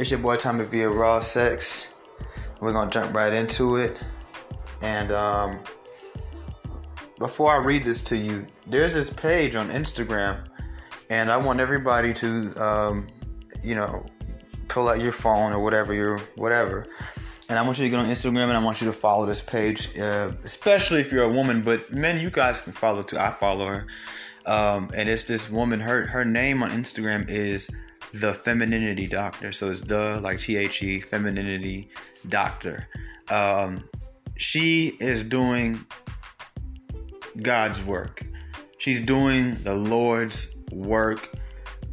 It's 0.00 0.10
your 0.10 0.20
boy 0.20 0.36
Tommy 0.36 0.64
via 0.64 0.88
Raw 0.88 1.20
Sex. 1.20 1.92
We're 2.58 2.72
gonna 2.72 2.90
jump 2.90 3.14
right 3.14 3.34
into 3.34 3.76
it. 3.76 3.98
And 4.80 5.12
um, 5.12 5.62
before 7.18 7.52
I 7.52 7.58
read 7.58 7.82
this 7.82 8.00
to 8.04 8.16
you, 8.16 8.46
there's 8.66 8.94
this 8.94 9.10
page 9.10 9.56
on 9.56 9.66
Instagram, 9.66 10.48
and 11.10 11.30
I 11.30 11.36
want 11.36 11.60
everybody 11.60 12.14
to, 12.14 12.50
um, 12.56 13.08
you 13.62 13.74
know, 13.74 14.06
pull 14.68 14.88
out 14.88 15.02
your 15.02 15.12
phone 15.12 15.52
or 15.52 15.62
whatever 15.62 15.92
your 15.92 16.16
whatever, 16.34 16.86
and 17.50 17.58
I 17.58 17.62
want 17.62 17.76
you 17.76 17.84
to 17.84 17.90
get 17.90 17.98
on 17.98 18.06
Instagram 18.06 18.44
and 18.44 18.52
I 18.52 18.64
want 18.64 18.80
you 18.80 18.86
to 18.86 18.96
follow 18.96 19.26
this 19.26 19.42
page, 19.42 19.98
uh, 19.98 20.32
especially 20.44 21.02
if 21.02 21.12
you're 21.12 21.24
a 21.24 21.30
woman. 21.30 21.60
But 21.60 21.92
men, 21.92 22.18
you 22.22 22.30
guys 22.30 22.62
can 22.62 22.72
follow 22.72 23.02
too. 23.02 23.18
I 23.18 23.32
follow 23.32 23.66
her, 23.66 23.86
um, 24.46 24.90
and 24.94 25.10
it's 25.10 25.24
this 25.24 25.50
woman. 25.50 25.78
Her 25.78 26.06
her 26.06 26.24
name 26.24 26.62
on 26.62 26.70
Instagram 26.70 27.28
is 27.28 27.68
the 28.12 28.32
femininity 28.34 29.06
doctor. 29.06 29.52
So 29.52 29.70
it's 29.70 29.82
the 29.82 30.20
like 30.22 30.38
T 30.38 30.56
H 30.56 30.82
E 30.82 31.00
femininity 31.00 31.90
doctor. 32.28 32.88
Um, 33.30 33.88
she 34.36 34.96
is 35.00 35.22
doing 35.22 35.84
God's 37.42 37.84
work. 37.84 38.22
She's 38.78 39.00
doing 39.00 39.56
the 39.62 39.74
Lord's 39.74 40.56
work. 40.72 41.30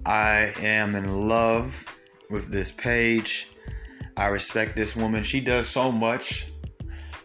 I 0.05 0.53
am 0.61 0.95
in 0.95 1.27
love 1.27 1.85
with 2.29 2.49
this 2.49 2.71
page. 2.71 3.49
I 4.15 4.27
respect 4.27 4.75
this 4.75 4.95
woman. 4.95 5.23
She 5.23 5.41
does 5.41 5.67
so 5.67 5.91
much. 5.91 6.51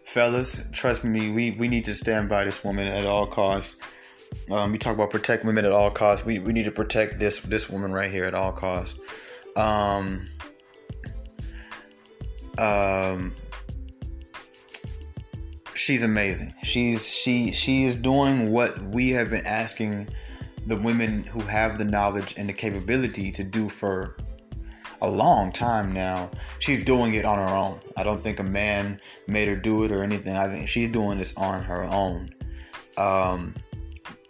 Fellas, 0.05 0.69
trust 0.73 1.05
me, 1.05 1.31
we, 1.31 1.53
we 1.53 1.69
need 1.69 1.85
to 1.85 1.95
stand 1.95 2.29
by 2.29 2.45
this 2.45 2.63
woman 2.63 2.87
at 2.87 3.07
all 3.07 3.27
costs. 3.27 3.77
Um, 4.51 4.73
we 4.73 4.79
talk 4.79 4.95
about 4.95 5.11
protect 5.11 5.45
women 5.45 5.65
at 5.65 5.73
all 5.73 5.91
costs. 5.91 6.25
We, 6.25 6.39
we 6.39 6.53
need 6.53 6.65
to 6.65 6.73
protect 6.73 7.19
this 7.19 7.41
this 7.41 7.71
woman 7.71 7.93
right 7.93 8.11
here 8.11 8.25
at 8.25 8.35
all 8.35 8.53
costs. 8.53 9.01
Um, 9.57 10.29
um, 12.59 13.35
she's 15.75 16.05
amazing. 16.05 16.53
She's 16.63 17.15
she 17.15 17.53
she 17.53 17.85
is 17.85 17.95
doing 17.97 18.51
what 18.51 18.79
we 18.81 19.11
have 19.11 19.31
been 19.31 19.47
asking 19.47 20.09
the 20.67 20.77
women 20.77 21.25
who 21.25 21.41
have 21.41 21.79
the 21.79 21.85
knowledge 21.85 22.35
and 22.37 22.49
the 22.49 22.53
capability 22.53 23.31
to 23.33 23.45
do 23.45 23.69
for 23.69 24.17
a 25.01 25.11
long 25.11 25.51
time 25.51 25.93
now. 25.93 26.31
She's 26.61 26.83
doing 26.83 27.15
it 27.15 27.25
on 27.25 27.39
her 27.39 27.55
own. 27.55 27.81
I 27.97 28.05
don't 28.05 28.23
think 28.23 28.39
a 28.39 28.45
man 28.45 29.01
made 29.27 29.49
her 29.49 29.57
do 29.57 29.85
it 29.85 29.91
or 29.91 30.03
anything. 30.03 30.37
I 30.37 30.47
think 30.47 30.69
she's 30.69 30.89
doing 30.89 31.19
this 31.19 31.37
on 31.37 31.63
her 31.63 31.83
own. 31.83 32.31
Um, 32.97 33.55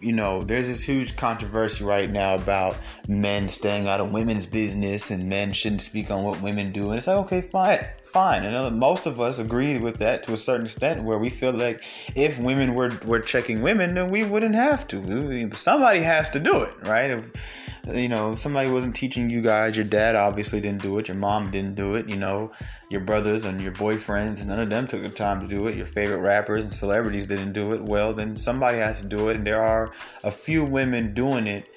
you 0.03 0.12
know, 0.12 0.42
there's 0.42 0.67
this 0.67 0.83
huge 0.83 1.17
controversy 1.17 1.84
right 1.84 2.11
now 2.11 2.34
about 2.34 2.77
men 3.08 3.48
staying 3.48 3.86
out 3.86 4.00
of 4.00 4.12
women's 4.12 4.47
business 4.47 5.11
and 5.12 5.28
men 5.28 5.53
shouldn't 5.53 5.81
speak 5.81 6.11
on 6.11 6.25
what 6.25 6.42
women 6.42 6.72
do. 6.72 6.89
And 6.89 6.98
it's 6.98 7.06
like, 7.06 7.19
okay, 7.19 7.41
fine, 7.41 7.78
fine. 8.13 8.45
And 8.45 8.55
uh, 8.55 8.71
most 8.71 9.07
of 9.07 9.21
us 9.21 9.39
agree 9.39 9.79
with 9.79 9.97
that 9.99 10.23
to 10.25 10.33
a 10.33 10.37
certain 10.37 10.67
extent, 10.67 11.05
where 11.05 11.19
we 11.19 11.31
feel 11.31 11.53
like 11.53 11.83
if 12.15 12.39
women 12.39 12.75
were 12.75 12.99
were 13.05 13.21
checking 13.21 13.63
women, 13.63 13.95
then 13.95 14.11
we 14.11 14.23
wouldn't 14.23 14.55
have 14.55 14.87
to. 14.89 15.51
Somebody 15.57 16.01
has 16.01 16.29
to 16.31 16.39
do 16.39 16.63
it, 16.63 16.75
right? 16.83 17.11
If, 17.11 17.79
you 17.93 18.09
know, 18.09 18.37
somebody 18.37 18.71
wasn't 18.71 18.95
teaching 18.95 19.29
you 19.29 19.43
guys. 19.43 19.77
Your 19.77 19.85
dad 19.85 20.15
obviously 20.15 20.61
didn't 20.61 20.83
do 20.83 20.99
it. 20.99 21.09
Your 21.09 21.17
mom 21.17 21.51
didn't 21.51 21.75
do 21.75 21.97
it. 21.97 22.09
You 22.09 22.17
know, 22.17 22.53
your 22.91 23.01
brothers 23.01 23.45
and 23.45 23.61
your 23.61 23.73
boyfriends, 23.73 24.45
none 24.47 24.61
of 24.61 24.71
them 24.71 24.87
took 24.87 25.03
the 25.03 25.09
time 25.09 25.41
to 25.41 25.49
do 25.49 25.67
it. 25.67 25.77
Your 25.77 25.87
favorite 25.87 26.21
rappers 26.21 26.63
and 26.63 26.73
celebrities 26.73 27.27
didn't 27.27 27.53
do 27.53 27.73
it. 27.73 27.83
Well, 27.83 28.15
then 28.15 28.37
somebody 28.37 28.79
has 28.79 29.01
to 29.01 29.09
do 29.09 29.31
it, 29.31 29.37
and 29.37 29.47
there 29.47 29.63
are 29.63 29.91
a 30.23 30.31
few 30.31 30.65
women 30.65 31.13
doing 31.13 31.47
it. 31.47 31.69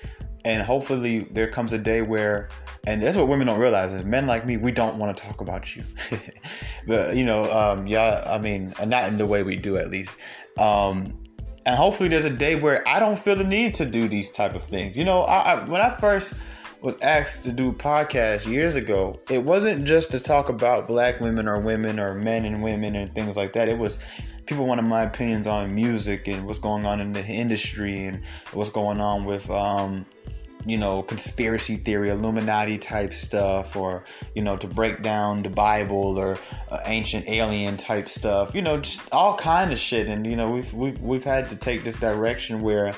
And 0.43 0.61
hopefully, 0.61 1.27
there 1.31 1.49
comes 1.49 1.73
a 1.73 1.79
day 1.79 2.03
where 2.03 2.49
and 2.87 3.01
that's 3.01 3.17
what 3.17 3.27
women 3.27 3.47
don't 3.47 3.59
realize 3.59 3.93
is 3.93 4.05
men 4.05 4.27
like 4.27 4.45
me 4.45 4.57
we 4.57 4.71
don't 4.71 4.97
want 4.97 5.15
to 5.15 5.23
talk 5.23 5.41
about 5.41 5.75
you. 5.75 5.83
But 6.87 7.15
you 7.15 7.25
know 7.25 7.51
um 7.51 7.87
yeah 7.87 8.23
i 8.29 8.37
mean 8.37 8.71
not 8.85 9.07
in 9.07 9.17
the 9.17 9.25
way 9.25 9.43
we 9.43 9.55
do 9.55 9.77
at 9.77 9.89
least. 9.89 10.19
Um 10.59 11.19
and 11.65 11.75
hopefully 11.75 12.09
there's 12.09 12.25
a 12.25 12.35
day 12.35 12.55
where 12.55 12.87
i 12.87 12.99
don't 12.99 13.17
feel 13.17 13.35
the 13.35 13.43
need 13.43 13.73
to 13.75 13.85
do 13.85 14.07
these 14.07 14.31
type 14.31 14.55
of 14.55 14.63
things. 14.63 14.97
You 14.97 15.05
know 15.05 15.21
I, 15.21 15.53
I 15.53 15.65
when 15.65 15.81
i 15.81 15.89
first 15.89 16.33
was 16.81 17.01
asked 17.01 17.43
to 17.45 17.51
do 17.51 17.71
podcasts 17.71 18.45
years 18.45 18.75
ago 18.75 19.19
it 19.31 19.39
wasn't 19.39 19.87
just 19.87 20.11
to 20.11 20.19
talk 20.19 20.49
about 20.49 20.87
black 20.87 21.19
women 21.19 21.47
or 21.47 21.59
women 21.59 21.99
or 21.99 22.13
men 22.13 22.45
and 22.45 22.61
women 22.61 22.95
and 22.95 23.09
things 23.15 23.35
like 23.35 23.53
that. 23.53 23.67
It 23.67 23.77
was 23.79 24.03
people 24.45 24.67
wanted 24.67 24.83
my 24.83 25.03
opinions 25.03 25.47
on 25.47 25.73
music 25.73 26.27
and 26.27 26.45
what's 26.45 26.59
going 26.59 26.85
on 26.85 27.01
in 27.01 27.13
the 27.13 27.25
industry 27.25 28.05
and 28.05 28.23
what's 28.53 28.69
going 28.69 28.99
on 28.99 29.25
with 29.25 29.49
um 29.49 30.05
you 30.65 30.77
know, 30.77 31.03
conspiracy 31.03 31.75
theory, 31.75 32.09
Illuminati 32.09 32.77
type 32.77 33.13
stuff, 33.13 33.75
or 33.75 34.03
you 34.33 34.41
know, 34.41 34.57
to 34.57 34.67
break 34.67 35.01
down 35.01 35.43
the 35.43 35.49
Bible 35.49 36.17
or 36.17 36.37
uh, 36.71 36.77
ancient 36.85 37.27
alien 37.29 37.77
type 37.77 38.09
stuff. 38.09 38.55
You 38.55 38.61
know, 38.61 38.79
just 38.79 39.07
all 39.11 39.37
kind 39.37 39.71
of 39.71 39.77
shit. 39.77 40.07
And 40.07 40.25
you 40.25 40.35
know, 40.35 40.49
we've 40.49 40.73
we've 40.73 40.99
we've 41.01 41.23
had 41.23 41.49
to 41.51 41.55
take 41.55 41.83
this 41.83 41.95
direction 41.95 42.61
where, 42.61 42.95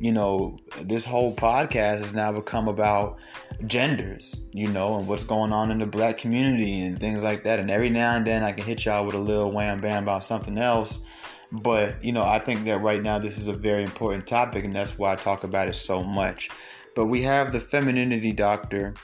you 0.00 0.12
know, 0.12 0.58
this 0.84 1.04
whole 1.04 1.34
podcast 1.36 1.98
has 1.98 2.14
now 2.14 2.32
become 2.32 2.66
about 2.66 3.18
genders. 3.66 4.44
You 4.52 4.68
know, 4.68 4.98
and 4.98 5.06
what's 5.06 5.24
going 5.24 5.52
on 5.52 5.70
in 5.70 5.78
the 5.78 5.86
black 5.86 6.18
community 6.18 6.80
and 6.82 6.98
things 6.98 7.22
like 7.22 7.44
that. 7.44 7.60
And 7.60 7.70
every 7.70 7.90
now 7.90 8.16
and 8.16 8.26
then, 8.26 8.42
I 8.42 8.52
can 8.52 8.64
hit 8.64 8.86
y'all 8.86 9.04
with 9.04 9.14
a 9.14 9.18
little 9.18 9.52
wham 9.52 9.82
bam 9.82 10.04
about 10.04 10.24
something 10.24 10.56
else. 10.56 11.04
But 11.52 12.02
you 12.02 12.12
know, 12.12 12.22
I 12.22 12.38
think 12.38 12.64
that 12.64 12.80
right 12.80 13.02
now 13.02 13.18
this 13.18 13.36
is 13.36 13.48
a 13.48 13.52
very 13.52 13.82
important 13.82 14.26
topic, 14.26 14.64
and 14.64 14.74
that's 14.74 14.98
why 14.98 15.12
I 15.12 15.16
talk 15.16 15.44
about 15.44 15.68
it 15.68 15.74
so 15.74 16.02
much. 16.02 16.48
But 16.94 17.06
we 17.06 17.22
have 17.22 17.52
the 17.52 17.60
femininity 17.60 18.32
doctor. 18.32 18.94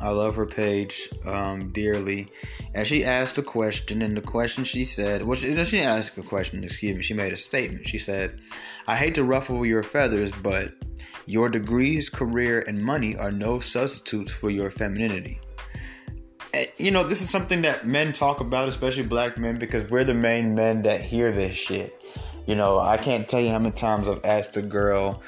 I 0.00 0.10
love 0.10 0.36
her 0.36 0.46
page 0.46 1.08
um, 1.26 1.70
dearly. 1.72 2.28
And 2.74 2.86
she 2.86 3.04
asked 3.04 3.36
a 3.36 3.42
question, 3.42 4.00
and 4.00 4.16
the 4.16 4.22
question 4.22 4.64
she 4.64 4.84
said, 4.84 5.22
well, 5.24 5.36
she, 5.36 5.48
she 5.64 5.78
didn't 5.78 5.88
ask 5.88 6.16
a 6.16 6.22
question, 6.22 6.64
excuse 6.64 6.96
me, 6.96 7.02
she 7.02 7.14
made 7.14 7.32
a 7.32 7.36
statement. 7.36 7.86
She 7.86 7.98
said, 7.98 8.40
I 8.86 8.96
hate 8.96 9.14
to 9.16 9.24
ruffle 9.24 9.66
your 9.66 9.82
feathers, 9.82 10.32
but 10.32 10.72
your 11.26 11.48
degrees, 11.48 12.08
career, 12.08 12.64
and 12.66 12.82
money 12.82 13.16
are 13.16 13.30
no 13.30 13.60
substitutes 13.60 14.32
for 14.32 14.50
your 14.50 14.70
femininity. 14.70 15.40
And, 16.54 16.68
you 16.78 16.90
know, 16.90 17.04
this 17.06 17.20
is 17.20 17.28
something 17.28 17.62
that 17.62 17.86
men 17.86 18.12
talk 18.12 18.40
about, 18.40 18.68
especially 18.68 19.04
black 19.04 19.36
men, 19.36 19.58
because 19.58 19.90
we're 19.90 20.04
the 20.04 20.14
main 20.14 20.54
men 20.54 20.82
that 20.82 21.00
hear 21.00 21.30
this 21.30 21.56
shit. 21.56 21.94
You 22.46 22.54
know, 22.54 22.78
I 22.78 22.96
can't 22.96 23.28
tell 23.28 23.40
you 23.40 23.50
how 23.50 23.58
many 23.58 23.74
times 23.74 24.08
I've 24.08 24.24
asked 24.24 24.56
a 24.56 24.62
girl, 24.62 25.22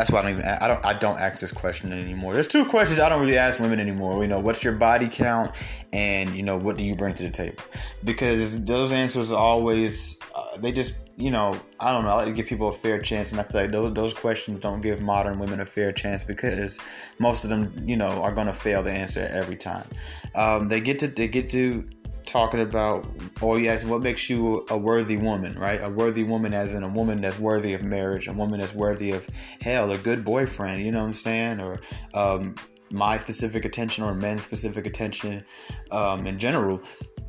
that's 0.00 0.10
why 0.10 0.20
I 0.20 0.22
don't 0.22 0.30
even 0.30 0.44
I 0.46 0.66
don't 0.66 0.86
I 0.86 0.94
don't 0.94 1.20
ask 1.20 1.42
this 1.42 1.52
question 1.52 1.92
anymore. 1.92 2.32
There's 2.32 2.48
two 2.48 2.64
questions 2.64 3.00
I 3.00 3.10
don't 3.10 3.20
really 3.20 3.36
ask 3.36 3.60
women 3.60 3.78
anymore. 3.78 4.22
You 4.22 4.28
know, 4.28 4.40
what's 4.40 4.64
your 4.64 4.72
body 4.72 5.10
count, 5.10 5.50
and 5.92 6.34
you 6.34 6.42
know, 6.42 6.56
what 6.56 6.78
do 6.78 6.84
you 6.84 6.96
bring 6.96 7.12
to 7.16 7.24
the 7.24 7.30
table? 7.30 7.62
Because 8.02 8.64
those 8.64 8.92
answers 8.92 9.30
are 9.30 9.38
always 9.38 10.18
uh, 10.34 10.56
they 10.56 10.72
just 10.72 10.96
you 11.16 11.30
know 11.30 11.60
I 11.80 11.92
don't 11.92 12.04
know. 12.04 12.08
I 12.08 12.14
like 12.14 12.28
to 12.28 12.32
give 12.32 12.46
people 12.46 12.70
a 12.70 12.72
fair 12.72 12.98
chance, 13.02 13.30
and 13.30 13.38
I 13.38 13.42
feel 13.42 13.60
like 13.60 13.72
those 13.72 13.92
those 13.92 14.14
questions 14.14 14.60
don't 14.60 14.80
give 14.80 15.02
modern 15.02 15.38
women 15.38 15.60
a 15.60 15.66
fair 15.66 15.92
chance 15.92 16.24
because 16.24 16.78
most 17.18 17.44
of 17.44 17.50
them 17.50 17.70
you 17.84 17.98
know 17.98 18.22
are 18.22 18.32
going 18.32 18.46
to 18.46 18.54
fail 18.54 18.82
the 18.82 18.92
answer 18.92 19.28
every 19.30 19.56
time. 19.56 19.86
Um, 20.34 20.68
they 20.68 20.80
get 20.80 20.98
to 21.00 21.08
they 21.08 21.28
get 21.28 21.50
to 21.50 21.86
talking 22.30 22.60
about, 22.60 23.06
or 23.40 23.58
you 23.58 23.68
ask, 23.68 23.86
what 23.86 24.00
makes 24.00 24.30
you 24.30 24.66
a 24.70 24.78
worthy 24.78 25.16
woman, 25.16 25.58
right? 25.58 25.80
A 25.82 25.90
worthy 25.90 26.24
woman, 26.24 26.54
as 26.54 26.72
in 26.72 26.82
a 26.82 26.88
woman 26.88 27.20
that's 27.20 27.38
worthy 27.38 27.74
of 27.74 27.82
marriage, 27.82 28.28
a 28.28 28.32
woman 28.32 28.60
that's 28.60 28.74
worthy 28.74 29.10
of 29.10 29.28
hell, 29.60 29.90
a 29.90 29.98
good 29.98 30.24
boyfriend, 30.24 30.82
you 30.82 30.92
know 30.92 31.00
what 31.00 31.08
I'm 31.08 31.14
saying? 31.14 31.60
Or 31.60 31.80
um, 32.14 32.54
my 32.90 33.18
specific 33.18 33.64
attention 33.64 34.04
or 34.04 34.14
men's 34.14 34.42
specific 34.42 34.86
attention 34.86 35.44
um, 35.92 36.26
in 36.26 36.38
general. 36.38 36.80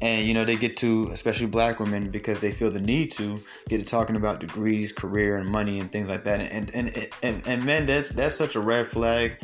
And 0.01 0.27
you 0.27 0.33
know, 0.33 0.45
they 0.45 0.55
get 0.55 0.77
to, 0.77 1.09
especially 1.11 1.47
black 1.47 1.79
women, 1.79 2.09
because 2.09 2.39
they 2.39 2.51
feel 2.51 2.71
the 2.71 2.81
need 2.81 3.11
to 3.11 3.39
get 3.69 3.79
to 3.79 3.85
talking 3.85 4.15
about 4.15 4.39
degrees, 4.39 4.91
career, 4.91 5.37
and 5.37 5.47
money 5.47 5.79
and 5.79 5.91
things 5.91 6.09
like 6.09 6.23
that. 6.23 6.41
And 6.41 6.71
and 6.73 7.09
and, 7.21 7.43
and 7.45 7.63
men, 7.63 7.85
that's 7.85 8.09
that's 8.09 8.35
such 8.35 8.55
a 8.55 8.59
red 8.59 8.87
flag. 8.87 9.39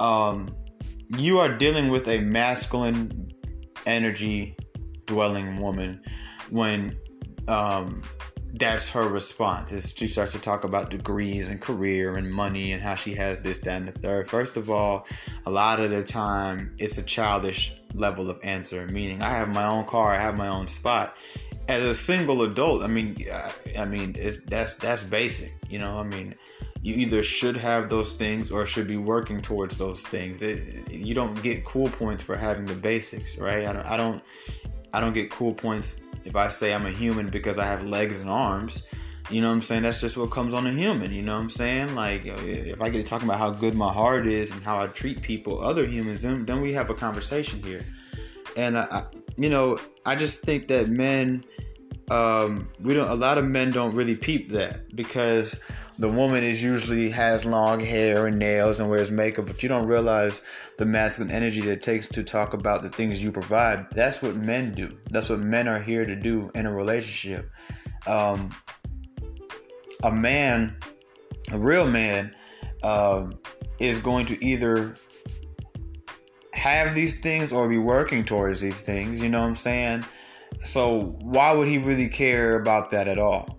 Um, 0.00 0.54
you 1.16 1.38
are 1.38 1.54
dealing 1.54 1.90
with 1.90 2.08
a 2.08 2.20
masculine 2.20 3.30
energy 3.84 4.56
dwelling 5.08 5.58
woman 5.58 6.00
when 6.50 6.96
um, 7.48 8.02
that's 8.54 8.88
her 8.90 9.08
response 9.08 9.72
is 9.72 9.94
she 9.96 10.06
starts 10.06 10.32
to 10.32 10.38
talk 10.38 10.64
about 10.64 10.90
degrees 10.90 11.48
and 11.48 11.60
career 11.60 12.16
and 12.16 12.30
money 12.30 12.72
and 12.72 12.82
how 12.82 12.94
she 12.94 13.14
has 13.14 13.40
this 13.40 13.58
that 13.58 13.78
and 13.78 13.88
the 13.88 13.92
third. 13.92 14.28
First 14.28 14.56
of 14.56 14.70
all 14.70 15.06
a 15.46 15.50
lot 15.50 15.80
of 15.80 15.90
the 15.90 16.04
time 16.04 16.74
it's 16.78 16.98
a 16.98 17.02
childish 17.02 17.74
level 17.94 18.30
of 18.30 18.38
answer 18.44 18.86
meaning 18.88 19.22
i 19.22 19.30
have 19.30 19.48
my 19.48 19.64
own 19.64 19.82
car 19.86 20.12
i 20.12 20.18
have 20.18 20.36
my 20.36 20.48
own 20.48 20.68
spot. 20.68 21.16
As 21.68 21.82
a 21.82 21.94
single 21.94 22.42
adult 22.42 22.82
i 22.82 22.86
mean 22.86 23.16
i 23.78 23.84
mean 23.84 24.14
it's 24.16 24.44
that's 24.44 24.74
that's 24.74 25.04
basic 25.04 25.54
you 25.68 25.78
know 25.78 25.98
i 25.98 26.02
mean 26.02 26.34
you 26.80 26.94
either 26.94 27.22
should 27.22 27.56
have 27.56 27.88
those 27.88 28.12
things 28.12 28.50
or 28.50 28.64
should 28.64 28.86
be 28.86 28.96
working 28.96 29.42
towards 29.42 29.76
those 29.76 30.06
things. 30.06 30.42
It, 30.42 30.90
you 30.90 31.14
don't 31.14 31.42
get 31.42 31.64
cool 31.64 31.88
points 31.88 32.22
for 32.22 32.36
having 32.36 32.66
the 32.66 32.74
basics 32.74 33.36
right? 33.36 33.66
I 33.66 33.72
don't, 33.72 33.86
I 33.86 33.96
don't 33.96 34.22
I 34.92 35.00
don't 35.00 35.12
get 35.12 35.30
cool 35.30 35.54
points 35.54 36.02
if 36.24 36.36
I 36.36 36.48
say 36.48 36.74
I'm 36.74 36.86
a 36.86 36.90
human 36.90 37.30
because 37.30 37.58
I 37.58 37.64
have 37.64 37.86
legs 37.86 38.20
and 38.20 38.30
arms. 38.30 38.82
You 39.30 39.42
know 39.42 39.48
what 39.48 39.54
I'm 39.54 39.62
saying? 39.62 39.82
That's 39.82 40.00
just 40.00 40.16
what 40.16 40.30
comes 40.30 40.54
on 40.54 40.66
a 40.66 40.72
human. 40.72 41.12
You 41.12 41.20
know 41.22 41.34
what 41.34 41.42
I'm 41.42 41.50
saying? 41.50 41.94
Like, 41.94 42.22
if 42.24 42.80
I 42.80 42.88
get 42.88 43.02
to 43.02 43.08
talking 43.08 43.28
about 43.28 43.38
how 43.38 43.50
good 43.50 43.74
my 43.74 43.92
heart 43.92 44.26
is 44.26 44.52
and 44.52 44.62
how 44.62 44.80
I 44.80 44.86
treat 44.86 45.20
people, 45.20 45.62
other 45.62 45.84
humans, 45.84 46.22
then, 46.22 46.46
then 46.46 46.62
we 46.62 46.72
have 46.72 46.88
a 46.88 46.94
conversation 46.94 47.62
here. 47.62 47.82
and 48.56 48.78
I, 48.78 49.04
you 49.36 49.50
know, 49.50 49.78
I 50.06 50.16
just 50.16 50.42
think 50.42 50.68
that 50.68 50.88
men, 50.88 51.44
um, 52.10 52.70
we 52.80 52.94
don't. 52.94 53.08
A 53.08 53.14
lot 53.14 53.36
of 53.36 53.44
men 53.44 53.70
don't 53.70 53.94
really 53.94 54.16
peep 54.16 54.50
that 54.52 54.96
because 54.96 55.62
the 55.98 56.08
woman 56.08 56.44
is 56.44 56.62
usually 56.62 57.10
has 57.10 57.44
long 57.44 57.80
hair 57.80 58.28
and 58.28 58.38
nails 58.38 58.78
and 58.78 58.88
wears 58.88 59.10
makeup, 59.10 59.46
but 59.46 59.62
you 59.62 59.68
don't 59.68 59.88
realize 59.88 60.42
the 60.78 60.86
masculine 60.86 61.32
energy 61.32 61.60
that 61.62 61.72
it 61.72 61.82
takes 61.82 62.06
to 62.06 62.22
talk 62.22 62.54
about 62.54 62.82
the 62.82 62.88
things 62.88 63.22
you 63.22 63.32
provide. 63.32 63.86
That's 63.90 64.22
what 64.22 64.36
men 64.36 64.74
do. 64.74 64.96
That's 65.10 65.28
what 65.28 65.40
men 65.40 65.66
are 65.66 65.80
here 65.80 66.06
to 66.06 66.14
do 66.14 66.52
in 66.54 66.66
a 66.66 66.74
relationship. 66.74 67.50
Um, 68.06 68.54
a 70.04 70.12
man, 70.12 70.76
a 71.52 71.58
real 71.58 71.90
man, 71.90 72.32
um, 72.84 73.36
is 73.80 73.98
going 73.98 74.26
to 74.26 74.44
either 74.44 74.96
have 76.54 76.94
these 76.94 77.20
things 77.20 77.52
or 77.52 77.68
be 77.68 77.78
working 77.78 78.24
towards 78.24 78.60
these 78.60 78.82
things. 78.82 79.20
You 79.20 79.30
know 79.30 79.40
what 79.40 79.48
I'm 79.48 79.56
saying? 79.56 80.04
So 80.62 81.16
why 81.22 81.52
would 81.52 81.66
he 81.66 81.78
really 81.78 82.08
care 82.08 82.60
about 82.60 82.90
that 82.90 83.08
at 83.08 83.18
all? 83.18 83.57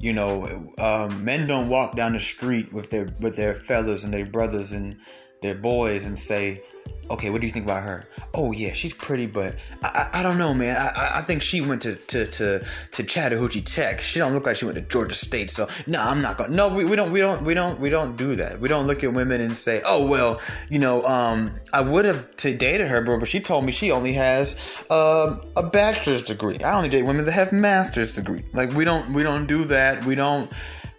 You 0.00 0.14
know, 0.14 0.72
um, 0.78 1.24
men 1.26 1.46
don't 1.46 1.68
walk 1.68 1.94
down 1.94 2.14
the 2.14 2.20
street 2.20 2.72
with 2.72 2.88
their 2.90 3.14
with 3.20 3.36
their 3.36 3.52
fellas 3.52 4.02
and 4.02 4.14
their 4.14 4.24
brothers 4.24 4.72
and 4.72 4.96
their 5.42 5.54
boys 5.54 6.06
and 6.06 6.18
say, 6.18 6.62
okay, 7.10 7.30
what 7.30 7.40
do 7.40 7.46
you 7.46 7.52
think 7.52 7.64
about 7.64 7.82
her? 7.82 8.04
Oh 8.34 8.52
yeah, 8.52 8.72
she's 8.72 8.94
pretty, 8.94 9.26
but 9.26 9.56
I, 9.82 10.08
I, 10.12 10.20
I 10.20 10.22
don't 10.22 10.38
know, 10.38 10.54
man. 10.54 10.76
I, 10.76 11.18
I 11.18 11.22
think 11.22 11.42
she 11.42 11.60
went 11.60 11.82
to, 11.82 11.96
to, 11.96 12.26
to, 12.26 12.64
to 12.92 13.02
Chattahoochee 13.02 13.62
Tech. 13.62 14.00
She 14.00 14.18
don't 14.18 14.32
look 14.32 14.46
like 14.46 14.56
she 14.56 14.64
went 14.64 14.76
to 14.76 14.82
Georgia 14.82 15.14
State. 15.14 15.50
So 15.50 15.68
no, 15.86 16.00
I'm 16.00 16.22
not 16.22 16.38
going. 16.38 16.54
No, 16.54 16.74
we, 16.74 16.84
we 16.84 16.96
don't 16.96 17.12
we 17.12 17.20
don't 17.20 17.42
we 17.42 17.54
don't 17.54 17.78
we 17.80 17.90
don't 17.90 18.16
do 18.16 18.36
that. 18.36 18.60
We 18.60 18.68
don't 18.68 18.86
look 18.86 19.02
at 19.04 19.12
women 19.12 19.40
and 19.40 19.56
say, 19.56 19.82
oh 19.84 20.06
well, 20.08 20.40
you 20.68 20.78
know, 20.78 21.04
um, 21.04 21.50
I 21.72 21.80
would 21.80 22.04
have 22.04 22.36
to 22.36 22.56
dated 22.56 22.88
her, 22.88 23.02
bro, 23.02 23.18
but 23.18 23.28
she 23.28 23.40
told 23.40 23.64
me 23.64 23.72
she 23.72 23.90
only 23.90 24.12
has 24.14 24.84
uh, 24.90 25.36
a 25.56 25.62
bachelor's 25.70 26.22
degree. 26.22 26.58
I 26.64 26.76
only 26.76 26.88
date 26.88 27.02
women 27.02 27.24
that 27.24 27.32
have 27.32 27.52
master's 27.52 28.14
degree. 28.14 28.44
Like 28.52 28.72
we 28.72 28.84
don't 28.84 29.12
we 29.12 29.22
don't 29.22 29.46
do 29.46 29.64
that. 29.64 30.04
We 30.04 30.14
don't. 30.14 30.50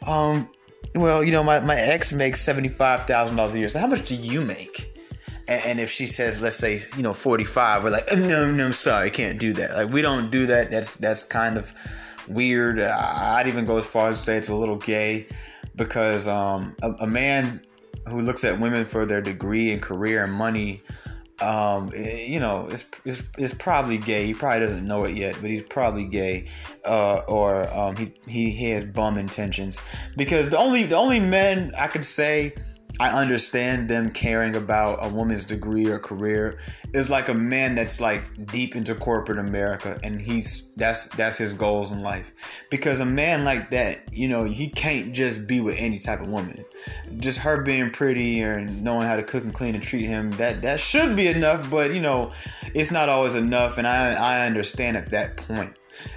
Um, 0.08 0.50
well, 0.96 1.24
you 1.24 1.32
know, 1.32 1.44
my, 1.44 1.62
my 1.62 1.76
ex 1.76 2.12
makes 2.12 2.42
seventy 2.42 2.68
five 2.68 3.08
thousand 3.08 3.38
dollars 3.38 3.56
a 3.56 3.60
year. 3.60 3.70
So 3.70 3.80
how 3.80 3.88
much 3.88 4.08
do 4.08 4.16
you 4.16 4.42
make? 4.42 4.91
And, 5.52 5.80
if 5.80 5.90
she 5.90 6.06
says, 6.06 6.42
let's 6.42 6.56
say, 6.56 6.80
you 6.96 7.04
know, 7.04 7.14
45, 7.14 7.84
we're 7.84 7.90
like, 7.90 8.08
oh, 8.12 8.16
no, 8.16 8.50
no, 8.52 8.66
I'm 8.66 8.74
sorry, 8.74 9.10
can't 9.10 9.40
do 9.40 9.52
that. 9.54 9.74
Like, 9.76 9.90
we 9.90 10.02
don't 10.02 10.32
do 10.32 10.46
that. 10.46 10.72
That's 10.72 10.96
that's 10.96 11.26
kind 11.26 11.58
of 11.58 11.74
weird. 12.28 12.80
I'd 12.80 13.48
even 13.48 13.66
go 13.66 13.78
as 13.78 13.86
far 13.86 14.10
as 14.10 14.18
to 14.18 14.24
say 14.24 14.38
it's 14.38 14.50
a 14.50 14.56
little 14.56 14.78
gay 14.78 15.28
because 15.76 16.28
um, 16.28 16.76
a, 16.82 16.92
a, 17.02 17.08
man 17.08 17.62
who 18.08 18.22
looks 18.22 18.44
at 18.44 18.60
women 18.60 18.86
for 18.86 19.06
their 19.06 19.22
degree 19.22 19.72
and 19.72 19.82
career 19.82 20.24
and 20.24 20.34
money, 20.34 20.82
um, 21.42 21.92
eh, 21.96 22.26
you 22.28 22.40
know, 22.40 22.68
is, 22.68 22.90
is, 23.06 23.28
is 23.38 23.54
probably 23.54 23.98
gay. 23.98 24.26
He 24.26 24.34
probably 24.34 24.60
doesn't 24.62 24.88
know 24.88 25.06
it 25.06 25.18
yet, 25.18 25.36
but 25.42 25.50
he's 25.50 25.64
probably 25.64 26.06
gay, 26.06 26.48
uh, 26.86 27.22
or 27.28 27.72
um, 27.74 27.96
he, 27.96 28.14
he 28.28 28.52
he 28.52 28.70
has 28.72 28.84
bum 28.84 29.18
intentions. 29.18 29.82
Because 30.16 30.50
the 30.50 30.58
only 30.58 30.84
the 30.84 30.96
only 30.96 31.20
men 31.20 31.72
I 31.78 31.88
could 31.88 32.06
say 32.06 32.54
I 33.00 33.10
understand 33.22 33.90
them 33.90 34.12
caring 34.12 34.56
about 34.56 35.00
a 35.02 35.10
woman's 35.10 35.44
degree 35.44 35.88
or 35.88 36.00
career 36.00 36.60
It's 36.94 37.10
like 37.10 37.30
a 37.30 37.34
man 37.34 37.76
that's 37.76 38.02
like 38.02 38.22
deep 38.52 38.76
into 38.76 38.96
corporate 38.96 39.40
America 39.40 40.00
and 40.04 40.20
he's 40.20 40.74
that's 40.76 41.08
that's 41.08 41.38
his 41.38 41.54
goals 41.54 41.92
in 41.92 42.02
life. 42.02 42.66
Because 42.70 43.00
a 43.00 43.06
man 43.06 43.44
like 43.44 43.72
that, 43.72 44.14
you 44.14 44.28
know, 44.28 44.44
he 44.44 44.68
can't 44.68 45.14
just 45.14 45.48
be 45.48 45.62
with 45.62 45.76
any 45.80 46.00
type 46.00 46.22
of 46.22 46.30
woman. 46.30 46.64
Just 47.18 47.40
her 47.40 47.64
being 47.64 47.92
pretty 47.92 48.42
and 48.42 48.84
knowing 48.84 49.08
how 49.08 49.16
to 49.16 49.24
cook 49.24 49.44
and 49.44 49.54
clean 49.54 49.76
and 49.76 49.84
treat 49.84 50.06
him, 50.06 50.32
that 50.32 50.62
that 50.64 50.80
should 50.80 51.16
be 51.16 51.28
enough, 51.28 51.70
but 51.70 51.94
you 51.94 52.02
know, 52.02 52.32
it's 52.74 52.92
not 52.92 53.10
always 53.10 53.36
enough 53.36 53.78
and 53.78 53.88
I 53.88 54.14
I 54.14 54.46
understand 54.46 54.98
at 54.98 55.12
that 55.12 55.38
point. 55.38 55.76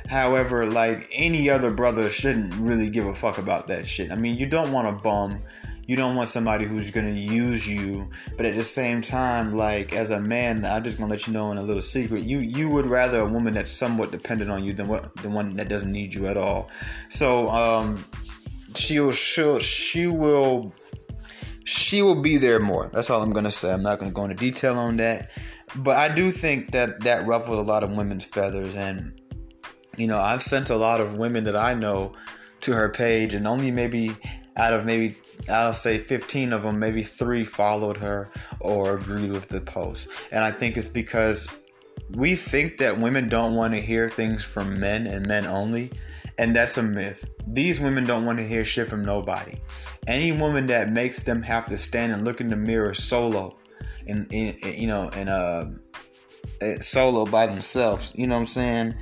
However, 0.09 0.65
like 0.65 1.09
any 1.13 1.51
other 1.51 1.71
brother 1.71 2.09
shouldn't 2.11 2.55
really 2.55 2.91
give 2.91 3.07
a 3.07 3.15
fuck 3.15 3.39
about 3.39 3.69
that 3.69 3.87
shit. 3.87 4.11
I 4.11 4.17
mean, 4.17 4.37
you 4.37 4.47
don't 4.47 4.73
want 4.73 4.89
a 4.89 4.93
bum 4.93 5.43
you 5.87 5.97
don't 5.97 6.17
want 6.17 6.29
somebody 6.29 6.65
who's 6.65 6.91
gonna 6.91 7.11
use 7.11 7.69
you 7.69 8.09
but 8.37 8.47
at 8.47 8.55
the 8.55 8.65
same 8.65 9.01
time 9.01 9.55
like 9.55 9.93
as 9.93 10.11
a 10.11 10.21
man 10.21 10.65
i'm 10.65 10.83
just 10.83 10.99
gonna 10.99 11.11
let 11.11 11.27
you 11.27 11.33
know 11.33 11.51
in 11.51 11.59
a 11.59 11.63
little 11.63 11.83
secret 11.83 12.23
you 12.23 12.39
you 12.39 12.69
would 12.69 12.87
rather 12.87 13.21
a 13.21 13.25
woman 13.25 13.55
that's 13.55 13.71
somewhat 13.71 14.11
dependent 14.13 14.51
on 14.51 14.65
you 14.65 14.73
than 14.73 14.89
what 14.89 15.15
the 15.23 15.29
one 15.29 15.55
that 15.57 15.69
doesn't 15.69 15.93
need 15.93 16.15
you 16.15 16.27
at 16.27 16.37
all. 16.37 16.71
So 17.09 17.51
um 17.51 18.03
she'll 18.75 19.13
she'll 19.13 19.59
she 19.59 20.07
will 20.07 20.73
she 21.65 22.03
will 22.03 22.21
be 22.21 22.37
there 22.37 22.61
more. 22.61 22.91
That's 22.93 23.11
all 23.11 23.23
i'm 23.23 23.33
gonna 23.33 23.51
say. 23.51 23.73
I'm 23.73 23.83
not 23.83 23.99
gonna 23.99 24.13
go 24.13 24.25
into 24.25 24.37
detail 24.37 24.77
on 24.77 24.97
that. 24.99 25.31
But 25.77 25.97
i 25.97 26.15
do 26.15 26.31
think 26.31 26.73
that 26.73 27.01
that 27.05 27.27
ruffles 27.27 27.67
a 27.67 27.71
lot 27.71 27.83
of 27.83 27.93
women's 27.97 28.25
feathers. 28.25 28.77
And 28.77 29.21
you 29.97 30.07
know 30.07 30.19
i've 30.19 30.43
sent 30.43 30.71
a 30.71 30.77
lot 30.77 31.01
of 31.01 31.17
women 31.19 31.45
that 31.45 31.55
i 31.55 31.73
know 31.73 32.13
to 32.61 32.73
her 32.73 32.89
page 32.89 33.33
and 33.33 33.47
only 33.47 33.71
maybe 33.71 34.17
out 34.57 34.73
of 34.73 34.85
maybe 34.85 35.17
I'll 35.51 35.73
say 35.73 35.99
15 35.99 36.53
of 36.53 36.63
them, 36.63 36.79
maybe 36.79 37.03
three 37.03 37.45
followed 37.45 37.97
her 37.99 38.31
or 38.61 38.97
agreed 38.97 39.33
with 39.33 39.49
the 39.49 39.61
post. 39.61 40.09
And 40.33 40.43
I 40.43 40.51
think 40.51 40.77
it's 40.77 40.89
because 40.89 41.49
we 42.11 42.35
think 42.35 42.79
that 42.79 42.99
women 42.99 43.29
don't 43.29 43.55
want 43.55 43.75
to 43.75 43.81
hear 43.81 44.09
things 44.09 44.45
from 44.45 44.81
men 44.81 45.07
and 45.07 45.27
men 45.27 45.47
only. 45.47 45.91
And 46.39 46.55
that's 46.55 46.79
a 46.79 46.83
myth. 46.83 47.31
These 47.47 47.81
women 47.81 48.07
don't 48.07 48.25
want 48.25 48.39
to 48.39 48.47
hear 48.47 48.65
shit 48.65 48.89
from 48.89 49.05
nobody. 49.05 49.57
Any 50.09 50.33
woman 50.33 50.67
that 50.67 50.91
makes 50.91 51.23
them 51.23 51.43
have 51.43 51.69
to 51.69 51.79
stand 51.79 52.13
and 52.13 52.25
look 52.25 52.41
in 52.41 52.51
the 52.51 52.57
mirror 52.57 52.93
solo, 52.93 53.57
and, 54.09 54.27
in 54.33 54.55
you 54.65 54.89
know, 54.89 55.11
and 55.15 55.29
a, 55.29 55.71
a 56.61 56.83
solo 56.83 57.25
by 57.25 57.47
themselves, 57.47 58.13
you 58.17 58.27
know 58.27 58.35
what 58.35 58.41
I'm 58.41 58.47
saying? 58.47 58.95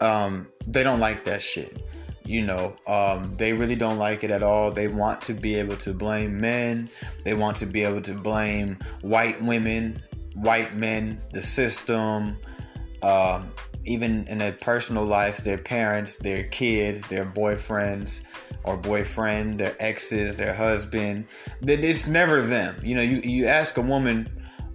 Um, 0.00 0.48
they 0.66 0.82
don't 0.82 0.98
like 0.98 1.24
that 1.24 1.42
shit 1.42 1.82
you 2.30 2.46
know 2.46 2.76
um, 2.86 3.36
they 3.36 3.52
really 3.52 3.74
don't 3.74 3.98
like 3.98 4.22
it 4.22 4.30
at 4.30 4.42
all. 4.42 4.70
They 4.70 4.86
want 4.86 5.20
to 5.22 5.34
be 5.34 5.56
able 5.56 5.76
to 5.78 5.92
blame 5.92 6.40
men. 6.40 6.88
They 7.24 7.34
want 7.34 7.56
to 7.58 7.66
be 7.66 7.82
able 7.82 8.02
to 8.02 8.14
blame 8.14 8.78
white 9.02 9.42
women 9.42 10.00
white 10.34 10.74
men 10.74 11.20
the 11.32 11.42
system 11.42 12.38
um, 13.02 13.50
even 13.84 14.24
in 14.28 14.38
their 14.38 14.52
personal 14.52 15.04
lives 15.04 15.42
their 15.42 15.58
parents 15.58 16.16
their 16.16 16.44
kids 16.44 17.02
their 17.08 17.26
boyfriends 17.26 18.24
or 18.62 18.76
boyfriend 18.76 19.58
their 19.58 19.74
exes 19.80 20.36
their 20.36 20.54
husband 20.54 21.26
that 21.62 21.80
it's 21.80 22.06
never 22.06 22.40
them. 22.40 22.76
You 22.82 22.94
know 22.94 23.02
you, 23.02 23.20
you 23.24 23.46
ask 23.46 23.76
a 23.76 23.82
woman 23.82 24.28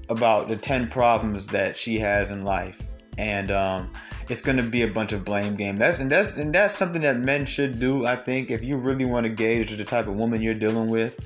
about 0.09 0.49
the 0.49 0.57
10 0.57 0.89
problems 0.89 1.47
that 1.47 1.77
she 1.77 1.99
has 1.99 2.31
in 2.31 2.43
life 2.43 2.89
and 3.17 3.51
um, 3.51 3.91
it's 4.29 4.41
going 4.41 4.57
to 4.57 4.63
be 4.63 4.81
a 4.81 4.87
bunch 4.87 5.13
of 5.13 5.23
blame 5.23 5.55
game. 5.55 5.77
That's 5.77 5.99
and 5.99 6.11
that's 6.11 6.37
and 6.37 6.53
that's 6.53 6.73
something 6.73 7.01
that 7.03 7.17
men 7.17 7.45
should 7.45 7.79
do. 7.79 8.05
I 8.05 8.15
think 8.15 8.51
if 8.51 8.63
you 8.63 8.77
really 8.77 9.05
want 9.05 9.25
to 9.25 9.29
gauge 9.29 9.71
the 9.71 9.85
type 9.85 10.07
of 10.07 10.15
woman 10.15 10.41
you're 10.41 10.53
dealing 10.53 10.89
with, 10.89 11.19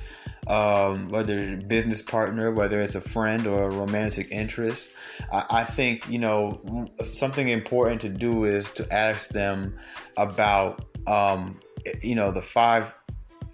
um, 0.46 1.08
whether 1.08 1.56
business 1.56 2.02
partner, 2.02 2.52
whether 2.52 2.80
it's 2.80 2.94
a 2.94 3.00
friend 3.00 3.46
or 3.46 3.64
a 3.64 3.70
romantic 3.70 4.28
interest, 4.30 4.92
I, 5.32 5.44
I 5.50 5.64
think 5.64 6.08
you 6.08 6.18
know 6.18 6.88
something 6.98 7.48
important 7.48 8.00
to 8.02 8.08
do 8.08 8.44
is 8.44 8.70
to 8.72 8.92
ask 8.92 9.30
them 9.30 9.78
about 10.16 10.84
um, 11.06 11.60
you 12.02 12.14
know 12.14 12.32
the 12.32 12.42
five 12.42 12.94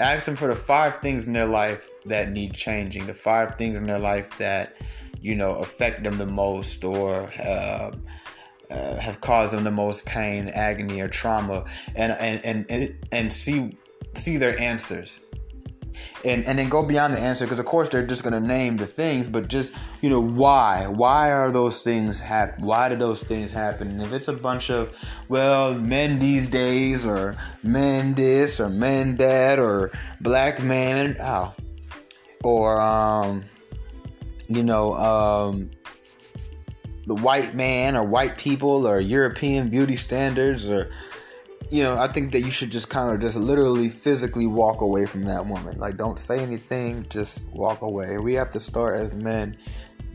ask 0.00 0.26
them 0.26 0.36
for 0.36 0.48
the 0.48 0.54
five 0.54 0.98
things 0.98 1.26
in 1.26 1.32
their 1.32 1.46
life 1.46 1.88
that 2.04 2.30
need 2.30 2.52
changing 2.52 3.06
the 3.06 3.14
five 3.14 3.54
things 3.54 3.78
in 3.78 3.86
their 3.86 3.98
life 3.98 4.36
that 4.38 4.76
you 5.20 5.34
know 5.34 5.58
affect 5.60 6.02
them 6.02 6.18
the 6.18 6.26
most 6.26 6.84
or 6.84 7.30
uh, 7.42 7.90
uh, 8.70 8.96
have 8.96 9.20
caused 9.20 9.52
them 9.54 9.64
the 9.64 9.70
most 9.70 10.06
pain, 10.06 10.48
agony, 10.48 11.00
or 11.00 11.08
trauma, 11.08 11.64
and 11.94 12.12
and 12.12 12.66
and 12.68 12.98
and 13.12 13.32
see 13.32 13.76
see 14.14 14.36
their 14.36 14.58
answers. 14.60 15.24
And, 16.26 16.44
and 16.44 16.58
then 16.58 16.68
go 16.68 16.84
beyond 16.84 17.14
the 17.14 17.20
answer 17.20 17.46
because 17.46 17.58
of 17.58 17.64
course 17.64 17.88
they're 17.88 18.06
just 18.06 18.22
going 18.22 18.34
to 18.34 18.46
name 18.46 18.76
the 18.76 18.84
things 18.84 19.26
but 19.26 19.48
just 19.48 19.74
you 20.02 20.10
know 20.10 20.20
why? 20.20 20.86
Why 20.88 21.32
are 21.32 21.50
those 21.50 21.80
things 21.80 22.20
happen 22.20 22.64
why 22.64 22.90
did 22.90 22.98
those 22.98 23.22
things 23.22 23.50
happen? 23.50 23.88
And 23.88 24.02
if 24.02 24.12
it's 24.12 24.28
a 24.28 24.34
bunch 24.34 24.70
of 24.70 24.94
well 25.28 25.74
men 25.74 26.18
these 26.18 26.48
days 26.48 27.06
or 27.06 27.36
men 27.62 28.12
this 28.12 28.60
or 28.60 28.68
men 28.68 29.16
that 29.16 29.58
or 29.58 29.90
black 30.20 30.62
man 30.62 31.16
oh, 31.20 31.54
or 32.44 32.78
um 32.80 33.44
you 34.48 34.62
know 34.62 34.94
um 34.96 35.70
the 37.06 37.14
white 37.14 37.54
man 37.54 37.96
or 37.96 38.04
white 38.04 38.36
people 38.36 38.86
or 38.86 39.00
European 39.00 39.68
beauty 39.68 39.96
standards 39.96 40.68
or 40.68 40.90
you 41.68 41.82
know, 41.82 41.98
I 41.98 42.06
think 42.06 42.32
that 42.32 42.42
you 42.42 42.50
should 42.50 42.70
just 42.70 42.90
kind 42.90 43.12
of 43.12 43.20
just 43.20 43.36
literally 43.36 43.88
physically 43.88 44.46
walk 44.46 44.82
away 44.82 45.06
from 45.06 45.24
that 45.24 45.46
woman. 45.46 45.78
Like 45.78 45.96
don't 45.96 46.18
say 46.18 46.40
anything, 46.40 47.04
just 47.08 47.52
walk 47.52 47.82
away. 47.82 48.18
We 48.18 48.34
have 48.34 48.52
to 48.52 48.60
start 48.60 49.00
as 49.00 49.14
men, 49.14 49.58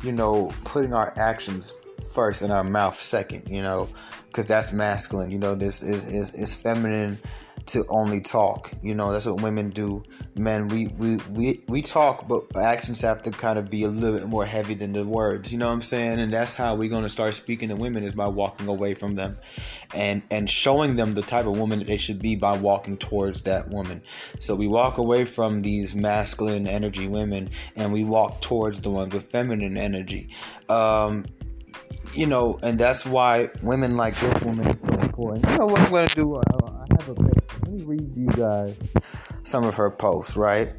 you 0.01 0.13
know, 0.13 0.53
putting 0.63 0.93
our 0.93 1.13
actions 1.17 1.73
first 2.13 2.41
and 2.41 2.53
our 2.53 2.63
mouth 2.63 2.95
second, 2.95 3.49
you 3.49 3.61
know, 3.61 3.89
because 4.27 4.45
that's 4.45 4.71
masculine. 4.71 5.31
You 5.31 5.39
know, 5.39 5.55
this 5.55 5.81
is, 5.83 6.07
is 6.07 6.33
is 6.35 6.55
feminine 6.55 7.19
to 7.67 7.85
only 7.89 8.21
talk. 8.21 8.71
You 8.81 8.95
know, 8.95 9.11
that's 9.11 9.25
what 9.25 9.41
women 9.41 9.69
do. 9.69 10.03
Men, 10.35 10.67
we 10.67 10.87
we 10.87 11.17
we 11.29 11.63
we 11.67 11.81
talk, 11.81 12.27
but 12.27 12.43
actions 12.55 13.01
have 13.01 13.23
to 13.23 13.31
kind 13.31 13.59
of 13.59 13.69
be 13.69 13.83
a 13.83 13.87
little 13.87 14.17
bit 14.17 14.27
more 14.27 14.45
heavy 14.45 14.73
than 14.73 14.93
the 14.93 15.05
words. 15.05 15.51
You 15.51 15.59
know 15.59 15.67
what 15.67 15.73
I'm 15.73 15.81
saying? 15.81 16.19
And 16.19 16.33
that's 16.33 16.55
how 16.55 16.75
we're 16.75 16.89
going 16.89 17.03
to 17.03 17.09
start 17.09 17.33
speaking 17.33 17.69
to 17.69 17.75
women 17.75 18.03
is 18.03 18.13
by 18.13 18.27
walking 18.27 18.67
away 18.67 18.93
from 18.93 19.15
them, 19.15 19.37
and 19.95 20.21
and 20.31 20.49
showing 20.49 20.95
them 20.95 21.11
the 21.11 21.21
type 21.21 21.45
of 21.45 21.57
woman 21.57 21.79
that 21.79 21.87
they 21.87 21.97
should 21.97 22.21
be 22.21 22.35
by 22.35 22.57
walking 22.57 22.97
towards 22.97 23.43
that 23.43 23.69
woman. 23.69 24.01
So 24.39 24.55
we 24.55 24.67
walk 24.67 24.97
away 24.97 25.25
from 25.25 25.61
these 25.61 25.95
masculine 25.95 26.67
energy 26.67 27.07
women, 27.07 27.49
and 27.75 27.93
we 27.93 28.03
walk 28.03 28.41
towards 28.41 28.81
the 28.81 28.89
ones 28.89 29.13
with 29.13 29.23
feminine 29.23 29.77
energy. 29.77 30.29
Um, 30.69 31.25
you 32.13 32.25
know, 32.27 32.59
and 32.63 32.77
that's 32.77 33.05
why 33.05 33.47
women 33.63 33.97
like 33.97 34.15
this 34.15 34.43
woman 34.43 34.67
is 34.67 34.75
so 34.89 34.99
important. 34.99 35.45
You 35.49 35.57
know 35.57 35.65
what 35.65 35.79
I'm 35.79 36.07
to 36.07 36.15
do? 36.15 36.35
I 36.35 36.41
have 36.97 37.09
a 37.09 37.15
picture. 37.15 37.41
Let 37.63 37.71
me 37.71 37.83
read 37.83 38.15
you 38.15 38.27
guys 38.27 38.77
some 39.43 39.63
of 39.63 39.75
her 39.75 39.89
posts, 39.89 40.35
right? 40.35 40.69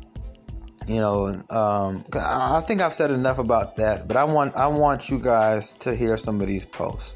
You 0.88 1.00
know, 1.00 1.26
um, 1.50 2.04
I 2.14 2.60
think 2.66 2.80
I've 2.80 2.92
said 2.92 3.10
enough 3.10 3.38
about 3.38 3.76
that, 3.76 4.08
but 4.08 4.16
I 4.16 4.24
want 4.24 4.56
I 4.56 4.66
want 4.66 5.10
you 5.10 5.18
guys 5.18 5.72
to 5.74 5.94
hear 5.94 6.16
some 6.16 6.40
of 6.40 6.46
these 6.46 6.66
posts. 6.66 7.14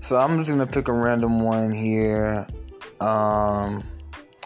So 0.00 0.16
I'm 0.16 0.38
just 0.38 0.50
gonna 0.50 0.66
pick 0.66 0.88
a 0.88 0.92
random 0.92 1.40
one 1.40 1.72
here. 1.72 2.46
Um, 3.00 3.84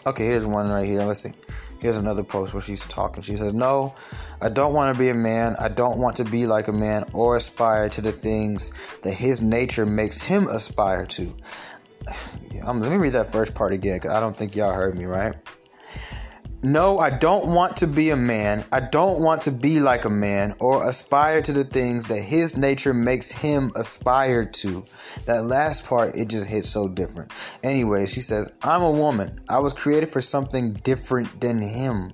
okay, 0.05 0.25
here's 0.25 0.45
one 0.45 0.69
right 0.69 0.85
here. 0.85 1.03
Let's 1.03 1.21
see. 1.21 1.31
Here's 1.83 1.97
another 1.97 2.23
post 2.23 2.53
where 2.53 2.61
she's 2.61 2.85
talking. 2.85 3.23
She 3.23 3.35
says, 3.35 3.53
No, 3.53 3.93
I 4.41 4.47
don't 4.47 4.73
want 4.73 4.95
to 4.95 4.97
be 4.97 5.09
a 5.09 5.13
man. 5.13 5.57
I 5.59 5.67
don't 5.67 5.99
want 5.99 6.15
to 6.15 6.23
be 6.23 6.47
like 6.47 6.69
a 6.69 6.71
man 6.71 7.03
or 7.11 7.35
aspire 7.35 7.89
to 7.89 7.99
the 7.99 8.13
things 8.13 8.95
that 9.03 9.13
his 9.13 9.41
nature 9.41 9.85
makes 9.85 10.21
him 10.21 10.47
aspire 10.47 11.05
to. 11.07 11.33
Um, 12.65 12.79
let 12.79 12.91
me 12.91 12.95
read 12.97 13.11
that 13.11 13.29
first 13.29 13.55
part 13.55 13.73
again 13.73 13.97
because 13.97 14.11
I 14.11 14.21
don't 14.21 14.37
think 14.37 14.55
y'all 14.55 14.73
heard 14.73 14.95
me 14.95 15.03
right. 15.03 15.33
No, 16.65 16.97
I 16.97 17.09
don't 17.09 17.47
want 17.47 17.75
to 17.77 17.87
be 17.87 18.11
a 18.11 18.15
man. 18.15 18.63
I 18.71 18.79
don't 18.79 19.21
want 19.21 19.41
to 19.41 19.51
be 19.51 19.81
like 19.81 20.05
a 20.05 20.09
man 20.09 20.55
or 20.61 20.89
aspire 20.89 21.41
to 21.41 21.51
the 21.51 21.65
things 21.65 22.05
that 22.05 22.21
his 22.21 22.55
nature 22.55 22.93
makes 22.93 23.29
him 23.33 23.69
aspire 23.75 24.45
to. 24.45 24.85
That 25.25 25.43
last 25.43 25.85
part, 25.85 26.15
it 26.15 26.29
just 26.29 26.47
hits 26.47 26.69
so 26.69 26.87
different. 26.87 27.33
Anyway, 27.63 28.05
she 28.05 28.21
says, 28.21 28.49
I'm 28.61 28.81
a 28.81 28.91
woman. 28.91 29.39
I 29.49 29.59
was 29.59 29.73
created 29.73 30.07
for 30.07 30.21
something 30.21 30.71
different 30.71 31.41
than 31.41 31.61
him. 31.61 32.13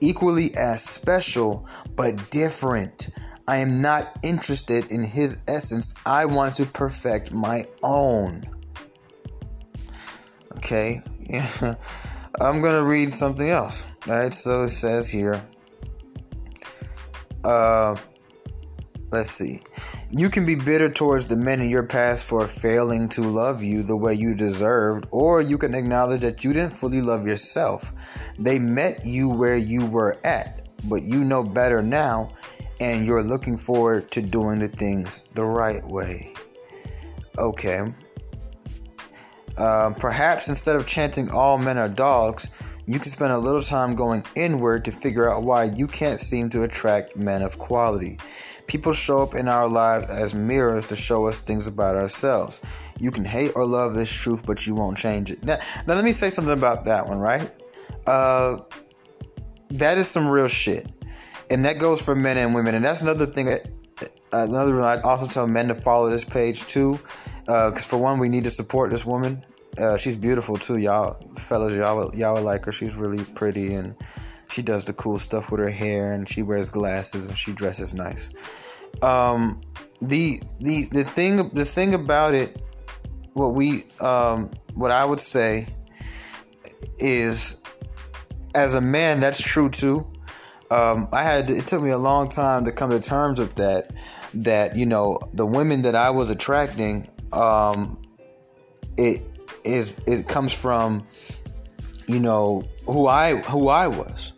Equally 0.00 0.50
as 0.56 0.82
special, 0.82 1.68
but 1.94 2.30
different. 2.30 3.10
I 3.46 3.58
am 3.58 3.80
not 3.80 4.18
interested 4.24 4.90
in 4.90 5.04
his 5.04 5.44
essence. 5.46 5.94
I 6.04 6.24
want 6.24 6.56
to 6.56 6.66
perfect 6.66 7.32
my 7.32 7.62
own. 7.84 8.42
Okay. 10.56 11.00
I'm 12.42 12.60
going 12.60 12.74
to 12.74 12.82
read 12.82 13.14
something 13.14 13.48
else. 13.48 13.86
Right? 14.06 14.32
So 14.32 14.62
it 14.62 14.70
says 14.70 15.10
here. 15.10 15.42
Uh, 17.44 17.96
let's 19.10 19.30
see. 19.30 19.60
You 20.10 20.28
can 20.28 20.44
be 20.44 20.54
bitter 20.54 20.90
towards 20.90 21.26
the 21.26 21.36
men 21.36 21.60
in 21.60 21.70
your 21.70 21.84
past 21.84 22.26
for 22.26 22.46
failing 22.46 23.08
to 23.10 23.22
love 23.22 23.62
you 23.62 23.82
the 23.82 23.96
way 23.96 24.14
you 24.14 24.34
deserved, 24.34 25.06
or 25.10 25.40
you 25.40 25.56
can 25.56 25.74
acknowledge 25.74 26.20
that 26.20 26.44
you 26.44 26.52
didn't 26.52 26.72
fully 26.72 27.00
love 27.00 27.26
yourself. 27.26 27.92
They 28.38 28.58
met 28.58 29.06
you 29.06 29.28
where 29.28 29.56
you 29.56 29.86
were 29.86 30.18
at, 30.24 30.68
but 30.84 31.02
you 31.02 31.24
know 31.24 31.42
better 31.42 31.82
now, 31.82 32.30
and 32.78 33.06
you're 33.06 33.22
looking 33.22 33.56
forward 33.56 34.10
to 34.10 34.20
doing 34.20 34.58
the 34.58 34.68
things 34.68 35.24
the 35.34 35.44
right 35.44 35.82
way. 35.86 36.34
Okay. 37.38 37.92
Uh, 39.62 39.94
perhaps 39.96 40.48
instead 40.48 40.74
of 40.74 40.88
chanting 40.88 41.30
all 41.30 41.56
men 41.56 41.78
are 41.78 41.88
dogs, 41.88 42.48
you 42.86 42.98
can 42.98 43.08
spend 43.08 43.32
a 43.32 43.38
little 43.38 43.62
time 43.62 43.94
going 43.94 44.24
inward 44.34 44.84
to 44.84 44.90
figure 44.90 45.30
out 45.30 45.44
why 45.44 45.62
you 45.62 45.86
can't 45.86 46.18
seem 46.18 46.48
to 46.48 46.64
attract 46.64 47.16
men 47.16 47.42
of 47.42 47.56
quality. 47.60 48.18
People 48.66 48.92
show 48.92 49.22
up 49.22 49.36
in 49.36 49.46
our 49.46 49.68
lives 49.68 50.10
as 50.10 50.34
mirrors 50.34 50.86
to 50.86 50.96
show 50.96 51.28
us 51.28 51.38
things 51.38 51.68
about 51.68 51.94
ourselves. 51.94 52.60
You 52.98 53.12
can 53.12 53.24
hate 53.24 53.52
or 53.54 53.64
love 53.64 53.94
this 53.94 54.12
truth, 54.12 54.44
but 54.44 54.66
you 54.66 54.74
won't 54.74 54.98
change 54.98 55.30
it. 55.30 55.44
Now, 55.44 55.58
now 55.86 55.94
let 55.94 56.04
me 56.04 56.10
say 56.10 56.28
something 56.28 56.54
about 56.54 56.84
that 56.86 57.06
one, 57.06 57.20
right? 57.20 57.48
Uh, 58.04 58.56
that 59.70 59.96
is 59.96 60.08
some 60.08 60.26
real 60.26 60.48
shit. 60.48 60.88
And 61.50 61.64
that 61.66 61.78
goes 61.78 62.04
for 62.04 62.16
men 62.16 62.36
and 62.36 62.52
women. 62.52 62.74
And 62.74 62.84
that's 62.84 63.02
another 63.02 63.26
thing 63.26 63.46
that 63.46 63.70
another 64.32 64.72
reason 64.72 64.86
I'd 64.86 65.02
also 65.02 65.28
tell 65.28 65.46
men 65.46 65.68
to 65.68 65.76
follow 65.76 66.10
this 66.10 66.24
page 66.24 66.66
too, 66.66 66.98
because 67.44 67.86
uh, 67.86 67.90
for 67.90 67.98
one, 67.98 68.18
we 68.18 68.28
need 68.28 68.42
to 68.42 68.50
support 68.50 68.90
this 68.90 69.06
woman. 69.06 69.44
Uh, 69.78 69.96
she's 69.96 70.16
beautiful 70.16 70.56
too, 70.58 70.76
y'all 70.76 71.14
fellas. 71.36 71.74
Y'all 71.74 72.14
y'all 72.14 72.42
like 72.42 72.64
her. 72.66 72.72
She's 72.72 72.96
really 72.96 73.24
pretty 73.24 73.74
and 73.74 73.94
she 74.50 74.62
does 74.62 74.84
the 74.84 74.92
cool 74.92 75.18
stuff 75.18 75.50
with 75.50 75.60
her 75.60 75.70
hair 75.70 76.12
and 76.12 76.28
she 76.28 76.42
wears 76.42 76.68
glasses 76.68 77.28
and 77.28 77.38
she 77.38 77.52
dresses 77.52 77.94
nice. 77.94 78.34
Um, 79.00 79.62
the 80.02 80.40
the 80.60 80.86
the 80.92 81.04
thing 81.04 81.48
the 81.54 81.64
thing 81.64 81.94
about 81.94 82.34
it, 82.34 82.60
what 83.32 83.54
we 83.54 83.84
um, 84.00 84.50
what 84.74 84.90
I 84.90 85.04
would 85.04 85.20
say 85.20 85.68
is, 86.98 87.62
as 88.54 88.74
a 88.74 88.80
man, 88.80 89.20
that's 89.20 89.40
true 89.40 89.70
too. 89.70 90.06
Um, 90.70 91.08
I 91.12 91.22
had 91.22 91.48
it 91.50 91.66
took 91.66 91.82
me 91.82 91.90
a 91.90 91.98
long 91.98 92.28
time 92.28 92.64
to 92.64 92.72
come 92.72 92.90
to 92.90 93.00
terms 93.00 93.38
with 93.38 93.54
that 93.56 93.90
that 94.34 94.76
you 94.76 94.86
know 94.86 95.18
the 95.32 95.46
women 95.46 95.82
that 95.82 95.94
I 95.94 96.10
was 96.10 96.30
attracting, 96.30 97.10
um, 97.32 98.02
it 98.98 99.22
is 99.64 99.98
it 100.06 100.28
comes 100.28 100.52
from 100.52 101.06
you 102.06 102.20
know 102.20 102.64
who 102.86 103.06
I 103.06 103.36
who 103.36 103.68
I 103.68 103.88
was. 103.88 104.32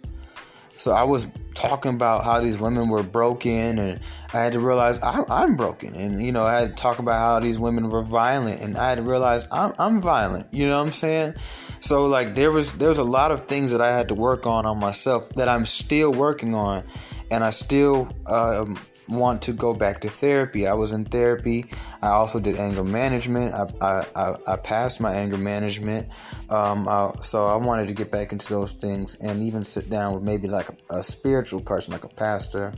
So 0.77 0.93
I 0.93 1.05
was 1.05 1.33
talking 1.55 1.95
about 1.95 2.25
how 2.25 2.41
these 2.41 2.59
women 2.59 2.89
were 2.89 3.03
broken, 3.03 3.79
and 3.79 4.01
I 4.33 4.43
had 4.43 4.53
to 4.55 4.61
realize 4.61 5.01
I'm, 5.03 5.25
I'm 5.31 5.57
broken, 5.57 5.95
and 5.95 6.23
you 6.23 6.33
know 6.33 6.43
I 6.43 6.61
had 6.61 6.77
to 6.77 6.83
talk 6.83 6.99
about 6.99 7.19
how 7.19 7.41
these 7.41 7.59
women 7.59 7.89
were 7.89 8.03
violent, 8.03 8.61
and 8.61 8.77
I 8.77 8.91
had 8.91 8.99
to 8.99 9.05
realize 9.05 9.47
I'm, 9.51 9.73
I'm 9.79 10.01
violent. 10.01 10.53
You 10.53 10.67
know 10.67 10.79
what 10.79 10.87
I'm 10.87 10.93
saying? 10.93 11.35
So 11.81 12.07
like 12.07 12.35
there 12.35 12.51
was 12.51 12.73
there 12.73 12.89
was 12.89 12.99
a 12.99 13.05
lot 13.05 13.31
of 13.31 13.47
things 13.47 13.71
that 13.71 13.81
I 13.81 13.97
had 13.97 14.09
to 14.09 14.15
work 14.15 14.47
on 14.47 14.67
on 14.67 14.79
myself 14.79 15.29
that 15.37 15.49
I'm 15.49 15.65
still 15.65 16.13
working 16.13 16.55
on, 16.55 16.85
and 17.31 17.45
I 17.45 17.51
still 17.51 18.11
um, 18.27 18.79
want 19.09 19.43
to 19.43 19.53
go 19.53 19.75
back 19.75 20.01
to 20.01 20.09
therapy. 20.09 20.67
I 20.67 20.75
was 20.75 20.93
in 20.93 21.05
therapy. 21.05 21.67
I 22.03 22.09
also 22.09 22.41
did 22.41 22.57
anger 22.57 22.85
management. 22.85 23.55
I, 23.55 24.05
I, 24.15 24.35
I 24.47 24.57
passed 24.57 25.01
my 25.01 25.13
anger 25.13 25.39
management. 25.39 26.09
Um, 26.51 26.89
I, 26.89 27.13
so 27.21 27.45
I 27.45 27.57
wanted 27.57 27.89
to 27.89 27.95
get 27.95 28.11
back 28.11 28.33
into 28.33 28.49
those 28.49 28.73
things 28.73 29.17
and 29.21 29.43
even 29.43 29.65
sit 29.65 29.91
down 29.91 30.15
with 30.15 30.23
maybe 30.23 30.49
like 30.49 30.69
a, 30.69 30.77
a 30.97 31.03
spiritual 31.03 31.61
person, 31.61 31.93
like 31.93 32.05
a 32.05 32.09
pastor, 32.09 32.73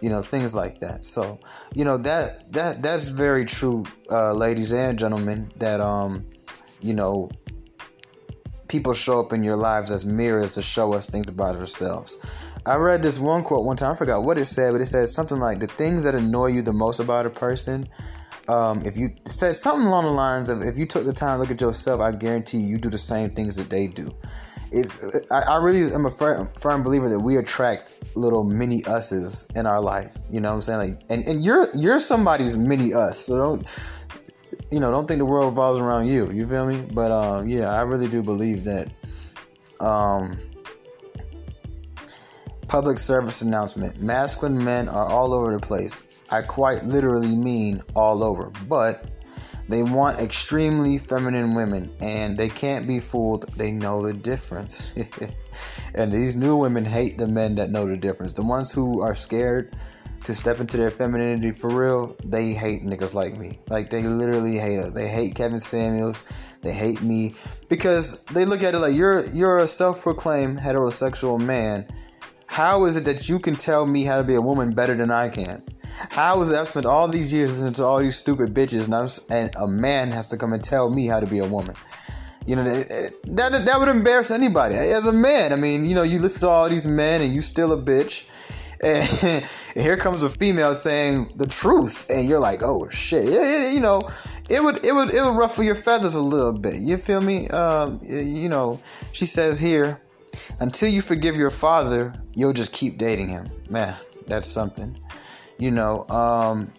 you 0.00 0.10
know, 0.10 0.20
things 0.20 0.54
like 0.54 0.80
that. 0.80 1.04
So, 1.04 1.38
you 1.74 1.84
know, 1.84 1.96
that, 1.98 2.52
that, 2.52 2.82
that's 2.82 3.08
very 3.08 3.44
true, 3.44 3.84
uh, 4.10 4.34
ladies 4.34 4.72
and 4.72 4.98
gentlemen, 4.98 5.50
that, 5.56 5.80
um, 5.80 6.24
you 6.80 6.94
know, 6.94 7.30
people 8.72 8.94
show 8.94 9.20
up 9.20 9.34
in 9.34 9.44
your 9.44 9.54
lives 9.54 9.90
as 9.90 10.06
mirrors 10.06 10.52
to 10.52 10.62
show 10.62 10.94
us 10.94 11.08
things 11.08 11.28
about 11.28 11.54
ourselves. 11.54 12.16
I 12.64 12.76
read 12.76 13.02
this 13.02 13.18
one 13.18 13.44
quote 13.44 13.66
one 13.66 13.76
time. 13.76 13.92
I 13.92 13.96
forgot 13.96 14.22
what 14.22 14.38
it 14.38 14.46
said, 14.46 14.72
but 14.72 14.80
it 14.80 14.86
said 14.86 15.10
something 15.10 15.38
like 15.38 15.60
the 15.60 15.66
things 15.66 16.04
that 16.04 16.14
annoy 16.14 16.46
you 16.46 16.62
the 16.62 16.72
most 16.72 16.98
about 16.98 17.26
a 17.26 17.30
person. 17.30 17.86
Um, 18.48 18.82
if 18.86 18.96
you 18.96 19.10
said 19.26 19.54
something 19.56 19.86
along 19.86 20.04
the 20.04 20.10
lines 20.10 20.48
of 20.48 20.62
if 20.62 20.78
you 20.78 20.86
took 20.86 21.04
the 21.04 21.12
time 21.12 21.36
to 21.36 21.40
look 21.40 21.50
at 21.50 21.60
yourself, 21.60 22.00
I 22.00 22.12
guarantee 22.12 22.58
you 22.58 22.78
do 22.78 22.88
the 22.88 22.98
same 22.98 23.30
things 23.30 23.56
that 23.56 23.68
they 23.68 23.88
do. 23.88 24.10
It's 24.70 25.30
I, 25.30 25.42
I 25.42 25.62
really 25.62 25.92
am 25.92 26.06
a 26.06 26.10
firm, 26.10 26.48
firm, 26.58 26.82
believer 26.82 27.10
that 27.10 27.20
we 27.20 27.36
attract 27.36 27.92
little 28.16 28.42
mini 28.42 28.82
us's 28.86 29.46
in 29.54 29.66
our 29.66 29.82
life. 29.82 30.16
You 30.30 30.40
know 30.40 30.48
what 30.48 30.56
I'm 30.56 30.62
saying? 30.62 30.78
Like, 30.78 31.02
and, 31.10 31.26
and 31.26 31.44
you're 31.44 31.68
you're 31.74 32.00
somebody's 32.00 32.56
mini 32.56 32.94
us. 32.94 33.18
So 33.18 33.36
don't 33.36 33.66
you 34.72 34.80
know? 34.80 34.90
Don't 34.90 35.06
think 35.06 35.18
the 35.18 35.24
world 35.24 35.52
revolves 35.52 35.80
around 35.80 36.08
you. 36.08 36.30
You 36.32 36.46
feel 36.46 36.66
me? 36.66 36.84
But 36.92 37.12
um, 37.12 37.48
yeah, 37.48 37.70
I 37.70 37.82
really 37.82 38.08
do 38.08 38.22
believe 38.22 38.64
that. 38.64 38.88
Um, 39.80 40.38
Public 42.72 42.98
service 42.98 43.42
announcement 43.42 44.00
masculine 44.00 44.64
men 44.64 44.88
are 44.88 45.04
all 45.04 45.34
over 45.34 45.52
the 45.52 45.60
place. 45.60 46.00
I 46.30 46.40
quite 46.40 46.82
literally 46.82 47.36
mean 47.36 47.82
all 47.94 48.24
over, 48.24 48.50
but 48.66 49.04
they 49.68 49.82
want 49.82 50.18
extremely 50.18 50.96
feminine 50.96 51.54
women 51.54 51.94
and 52.00 52.38
they 52.38 52.48
can't 52.48 52.86
be 52.86 52.98
fooled. 52.98 53.46
They 53.58 53.72
know 53.72 54.06
the 54.06 54.14
difference. 54.14 54.94
and 55.94 56.10
these 56.10 56.34
new 56.34 56.56
women 56.56 56.86
hate 56.86 57.18
the 57.18 57.28
men 57.28 57.56
that 57.56 57.68
know 57.68 57.86
the 57.86 57.98
difference. 57.98 58.32
The 58.32 58.42
ones 58.42 58.72
who 58.72 59.02
are 59.02 59.14
scared 59.14 59.74
to 60.24 60.34
step 60.34 60.60
into 60.60 60.76
their 60.76 60.90
femininity 60.90 61.52
for 61.52 61.68
real, 61.68 62.16
they 62.24 62.52
hate 62.52 62.82
niggas 62.82 63.14
like 63.14 63.36
me. 63.36 63.58
Like 63.68 63.90
they 63.90 64.02
literally 64.02 64.56
hate. 64.56 64.78
They 64.94 65.08
hate 65.08 65.34
Kevin 65.34 65.60
Samuels. 65.60 66.22
They 66.62 66.72
hate 66.72 67.02
me 67.02 67.34
because 67.68 68.24
they 68.26 68.44
look 68.44 68.62
at 68.62 68.74
it 68.74 68.78
like 68.78 68.94
you're 68.94 69.26
you're 69.30 69.58
a 69.58 69.66
self-proclaimed 69.66 70.58
heterosexual 70.58 71.44
man 71.44 71.86
how 72.52 72.84
is 72.84 72.98
it 72.98 73.06
that 73.06 73.30
you 73.30 73.38
can 73.38 73.56
tell 73.56 73.86
me 73.86 74.04
how 74.04 74.18
to 74.18 74.24
be 74.24 74.34
a 74.34 74.40
woman 74.42 74.74
better 74.74 74.94
than 74.94 75.10
I 75.10 75.30
can? 75.30 75.62
How 76.10 76.42
is 76.42 76.52
it 76.52 76.56
I've 76.56 76.68
spent 76.68 76.84
all 76.84 77.08
these 77.08 77.32
years 77.32 77.50
listening 77.50 77.72
to 77.74 77.84
all 77.84 77.98
these 77.98 78.16
stupid 78.16 78.52
bitches 78.52 78.84
and, 78.84 78.94
I'm, 78.94 79.08
and 79.30 79.56
a 79.56 79.66
man 79.66 80.10
has 80.10 80.28
to 80.28 80.36
come 80.36 80.52
and 80.52 80.62
tell 80.62 80.90
me 80.90 81.06
how 81.06 81.18
to 81.18 81.26
be 81.26 81.38
a 81.38 81.46
woman? 81.46 81.74
You 82.44 82.56
know, 82.56 82.64
that, 82.64 83.14
that, 83.24 83.64
that 83.64 83.76
would 83.78 83.88
embarrass 83.88 84.30
anybody. 84.30 84.74
As 84.74 85.06
a 85.06 85.14
man, 85.14 85.54
I 85.54 85.56
mean, 85.56 85.86
you 85.86 85.94
know, 85.94 86.02
you 86.02 86.18
listen 86.18 86.42
to 86.42 86.48
all 86.48 86.68
these 86.68 86.86
men 86.86 87.22
and 87.22 87.32
you 87.32 87.40
still 87.40 87.72
a 87.72 87.82
bitch. 87.82 88.28
And, 88.82 89.04
here 89.74 89.96
comes 89.96 90.22
a 90.22 90.28
female 90.28 90.74
saying 90.74 91.32
the 91.36 91.46
truth, 91.46 92.10
and 92.10 92.28
you're 92.28 92.40
like, 92.40 92.60
oh 92.62 92.88
shit, 92.88 93.24
it, 93.24 93.32
it, 93.32 93.74
you 93.74 93.80
know, 93.80 94.00
it 94.50 94.62
would 94.62 94.84
it 94.84 94.92
would 94.92 95.14
it 95.14 95.22
would 95.22 95.36
ruffle 95.36 95.64
your 95.64 95.76
feathers 95.76 96.14
a 96.14 96.20
little 96.20 96.52
bit. 96.58 96.74
You 96.74 96.96
feel 96.96 97.20
me? 97.20 97.48
Um, 97.48 98.00
you 98.02 98.48
know, 98.48 98.80
she 99.12 99.24
says 99.24 99.58
here, 99.58 100.00
until 100.60 100.88
you 100.88 101.00
forgive 101.00 101.36
your 101.36 101.50
father, 101.50 102.14
you'll 102.34 102.52
just 102.52 102.72
keep 102.72 102.98
dating 102.98 103.28
him. 103.28 103.48
Man, 103.70 103.94
that's 104.26 104.46
something. 104.46 104.98
You 105.58 105.70
know, 105.70 106.08
um, 106.08 106.72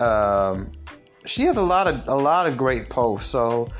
um, 0.00 0.72
she 1.26 1.42
has 1.42 1.56
a 1.56 1.62
lot 1.62 1.86
of 1.86 2.08
a 2.08 2.14
lot 2.14 2.46
of 2.46 2.56
great 2.56 2.88
posts. 2.88 3.30
So, 3.30 3.70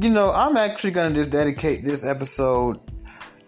you 0.00 0.10
know, 0.10 0.30
I'm 0.32 0.56
actually 0.56 0.92
gonna 0.92 1.14
just 1.14 1.30
dedicate 1.30 1.82
this 1.82 2.06
episode 2.06 2.78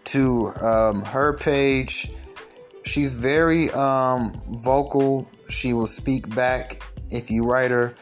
to 0.05 0.53
um, 0.61 1.01
her 1.03 1.37
page. 1.37 2.11
She's 2.83 3.13
very 3.13 3.69
um, 3.71 4.41
vocal. 4.49 5.29
She 5.49 5.71
will 5.71 5.87
speak 5.87 6.33
back 6.35 6.81
if 7.09 7.31
you 7.31 7.43
write 7.43 7.71
her. 7.71 7.95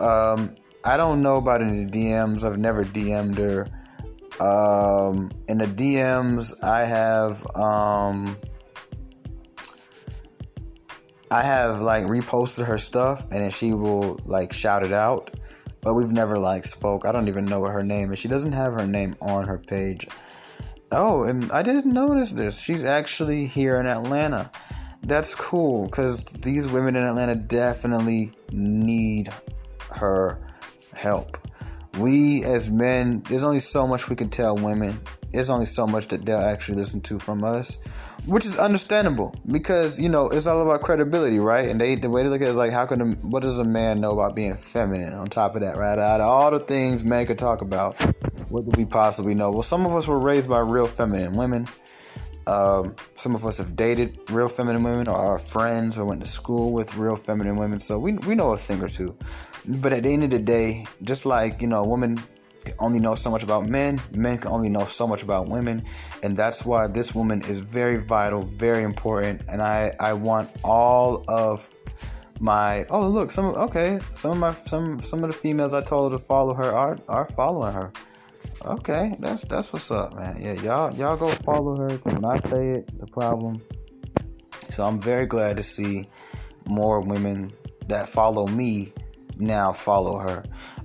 Um, 0.00 0.56
I 0.84 0.96
don't 0.96 1.22
know 1.22 1.36
about 1.36 1.62
any 1.62 1.86
DMs. 1.86 2.44
I've 2.44 2.58
never 2.58 2.84
DM'd 2.84 3.38
her. 3.38 3.68
Um, 4.40 5.30
in 5.46 5.58
the 5.58 5.66
DMs, 5.66 6.64
I 6.64 6.84
have 6.84 7.46
um, 7.54 8.36
I 11.30 11.44
have 11.44 11.80
like 11.80 12.04
reposted 12.04 12.66
her 12.66 12.78
stuff 12.78 13.22
and 13.30 13.42
then 13.42 13.50
she 13.50 13.72
will 13.72 14.18
like 14.26 14.52
shout 14.52 14.82
it 14.82 14.92
out. 14.92 15.30
But 15.84 15.94
we've 15.94 16.10
never 16.10 16.38
like 16.38 16.64
spoke. 16.64 17.04
I 17.04 17.12
don't 17.12 17.28
even 17.28 17.44
know 17.44 17.60
what 17.60 17.72
her 17.72 17.84
name 17.84 18.12
is. 18.12 18.18
She 18.18 18.26
doesn't 18.26 18.52
have 18.52 18.74
her 18.74 18.86
name 18.86 19.14
on 19.20 19.46
her 19.46 19.58
page. 19.58 20.08
Oh, 20.90 21.24
and 21.24 21.52
I 21.52 21.62
didn't 21.62 21.92
notice 21.92 22.32
this. 22.32 22.60
She's 22.60 22.84
actually 22.84 23.46
here 23.46 23.78
in 23.78 23.86
Atlanta. 23.86 24.50
That's 25.02 25.34
cool 25.34 25.84
because 25.86 26.24
these 26.24 26.68
women 26.68 26.96
in 26.96 27.04
Atlanta 27.04 27.34
definitely 27.34 28.32
need 28.50 29.28
her 29.90 30.40
help. 30.94 31.36
We 31.98 32.42
as 32.44 32.70
men, 32.70 33.22
there's 33.28 33.44
only 33.44 33.60
so 33.60 33.86
much 33.86 34.08
we 34.08 34.16
can 34.16 34.30
tell 34.30 34.56
women 34.56 34.98
there's 35.34 35.50
only 35.50 35.66
so 35.66 35.86
much 35.86 36.08
that 36.08 36.24
they'll 36.24 36.38
actually 36.38 36.76
listen 36.76 37.00
to 37.02 37.18
from 37.18 37.44
us, 37.44 37.76
which 38.26 38.46
is 38.46 38.58
understandable 38.58 39.34
because 39.50 40.00
you 40.00 40.08
know 40.08 40.28
it's 40.28 40.46
all 40.46 40.62
about 40.62 40.82
credibility, 40.82 41.38
right? 41.38 41.68
And 41.68 41.80
they 41.80 41.96
the 41.96 42.10
way 42.10 42.22
to 42.22 42.28
look 42.28 42.40
at 42.40 42.48
it 42.48 42.50
is 42.52 42.56
like, 42.56 42.72
how 42.72 42.86
can 42.86 43.00
a, 43.00 43.06
what 43.26 43.42
does 43.42 43.58
a 43.58 43.64
man 43.64 44.00
know 44.00 44.12
about 44.12 44.36
being 44.36 44.56
feminine? 44.56 45.12
On 45.12 45.26
top 45.26 45.54
of 45.56 45.62
that, 45.62 45.76
right? 45.76 45.98
Out 45.98 46.20
of 46.20 46.26
all 46.26 46.50
the 46.50 46.60
things 46.60 47.04
men 47.04 47.26
could 47.26 47.38
talk 47.38 47.62
about, 47.62 48.00
what 48.48 48.64
do 48.64 48.72
we 48.76 48.84
possibly 48.84 49.34
know? 49.34 49.50
Well, 49.50 49.62
some 49.62 49.84
of 49.86 49.92
us 49.92 50.06
were 50.06 50.20
raised 50.20 50.48
by 50.48 50.60
real 50.60 50.86
feminine 50.86 51.36
women. 51.36 51.68
Um, 52.46 52.94
some 53.14 53.34
of 53.34 53.44
us 53.46 53.56
have 53.58 53.74
dated 53.74 54.18
real 54.30 54.50
feminine 54.50 54.82
women, 54.82 55.08
or 55.08 55.16
our 55.16 55.38
friends, 55.38 55.98
or 55.98 56.04
went 56.04 56.20
to 56.20 56.28
school 56.28 56.72
with 56.72 56.94
real 56.94 57.16
feminine 57.16 57.56
women, 57.56 57.80
so 57.80 57.98
we 57.98 58.12
we 58.18 58.34
know 58.34 58.52
a 58.52 58.56
thing 58.56 58.82
or 58.82 58.88
two. 58.88 59.16
But 59.66 59.94
at 59.94 60.02
the 60.02 60.12
end 60.12 60.24
of 60.24 60.30
the 60.30 60.38
day, 60.38 60.84
just 61.02 61.24
like 61.24 61.62
you 61.62 61.68
know, 61.68 61.80
a 61.80 61.88
woman 61.88 62.22
can 62.64 62.74
only 62.78 63.00
know 63.00 63.14
so 63.14 63.30
much 63.30 63.42
about 63.42 63.66
men, 63.66 64.00
men 64.12 64.38
can 64.38 64.50
only 64.50 64.68
know 64.68 64.84
so 64.84 65.06
much 65.06 65.22
about 65.22 65.48
women, 65.48 65.84
and 66.22 66.36
that's 66.36 66.64
why 66.64 66.86
this 66.88 67.14
woman 67.14 67.42
is 67.42 67.60
very 67.60 67.98
vital, 67.98 68.44
very 68.44 68.82
important, 68.82 69.42
and 69.48 69.62
I 69.62 69.92
I 70.00 70.14
want 70.14 70.50
all 70.62 71.24
of 71.28 71.68
my 72.40 72.84
oh 72.90 73.08
look 73.08 73.30
some 73.30 73.46
okay 73.46 74.00
some 74.14 74.32
of 74.32 74.38
my 74.38 74.52
some 74.52 75.00
some 75.00 75.22
of 75.22 75.28
the 75.28 75.36
females 75.36 75.72
I 75.72 75.82
told 75.82 76.12
to 76.12 76.18
follow 76.18 76.54
her 76.54 76.72
are 76.72 76.98
are 77.08 77.26
following 77.26 77.72
her. 77.72 77.92
Okay, 78.64 79.16
that's 79.20 79.42
that's 79.44 79.72
what's 79.72 79.90
up, 79.90 80.14
man. 80.14 80.36
Yeah, 80.40 80.54
y'all 80.54 80.92
y'all 80.94 81.16
go 81.16 81.28
follow 81.28 81.76
her. 81.76 81.96
When 81.98 82.24
I 82.24 82.38
say 82.38 82.70
it, 82.70 82.98
the 82.98 83.06
problem. 83.06 83.62
So 84.68 84.86
I'm 84.86 84.98
very 84.98 85.26
glad 85.26 85.56
to 85.58 85.62
see 85.62 86.08
more 86.66 87.00
women 87.00 87.52
that 87.88 88.08
follow 88.08 88.46
me 88.46 88.92
now 89.38 89.72
follow 89.72 90.18
her. 90.18 90.44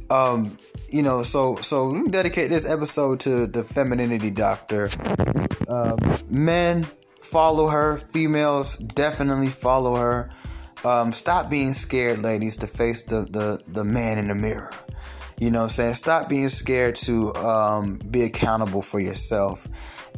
Um, 0.10 0.58
you 0.91 1.04
know, 1.04 1.23
so 1.23 1.58
so 1.58 2.04
dedicate 2.08 2.49
this 2.49 2.69
episode 2.69 3.19
to 3.21 3.47
the 3.47 3.63
femininity 3.63 4.32
doctor. 4.32 4.89
Um, 5.67 5.97
men 6.30 6.88
follow 7.21 7.67
her, 7.67 7.97
females 7.97 8.78
definitely 8.78 9.49
follow 9.49 9.95
her. 9.95 10.32
Um, 10.86 11.12
stop 11.12 11.49
being 11.49 11.73
scared, 11.73 12.19
ladies, 12.19 12.58
to 12.58 12.67
face 12.67 13.04
the, 13.04 13.28
the, 13.30 13.62
the 13.67 13.84
man 13.84 14.17
in 14.17 14.30
the 14.30 14.36
mirror. 14.36 14.73
You 15.38 15.52
know 15.52 15.60
what 15.60 15.63
I'm 15.65 15.69
saying? 15.69 15.95
Stop 15.95 16.30
being 16.30 16.49
scared 16.49 16.95
to 16.97 17.34
um, 17.36 17.97
be 17.97 18.23
accountable 18.23 18.82
for 18.82 18.99
yourself 18.99 19.67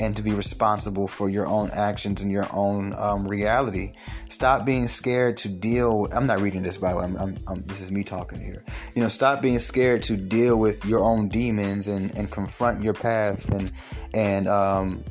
and 0.01 0.17
to 0.17 0.23
be 0.23 0.33
responsible 0.33 1.07
for 1.07 1.29
your 1.29 1.45
own 1.45 1.69
actions 1.73 2.23
and 2.23 2.31
your 2.31 2.47
own 2.51 2.93
um, 2.97 3.27
reality. 3.27 3.93
Stop 4.29 4.65
being 4.65 4.87
scared 4.87 5.37
to 5.37 5.47
deal. 5.47 6.07
I'm 6.11 6.25
not 6.25 6.41
reading 6.41 6.63
this 6.63 6.77
by 6.77 6.91
the 6.91 6.97
way. 6.97 7.05
I'm, 7.05 7.15
I'm, 7.17 7.37
I'm, 7.47 7.61
this 7.63 7.81
is 7.81 7.91
me 7.91 8.03
talking 8.03 8.39
here. 8.39 8.63
You 8.95 9.03
know, 9.03 9.07
stop 9.07 9.41
being 9.41 9.59
scared 9.59 10.03
to 10.03 10.17
deal 10.17 10.59
with 10.59 10.85
your 10.85 11.03
own 11.03 11.29
demons 11.29 11.87
and, 11.87 12.17
and 12.17 12.29
confront 12.31 12.83
your 12.83 12.95
past 12.95 13.47
and 13.49 13.71
and 14.13 14.47
um 14.47 15.05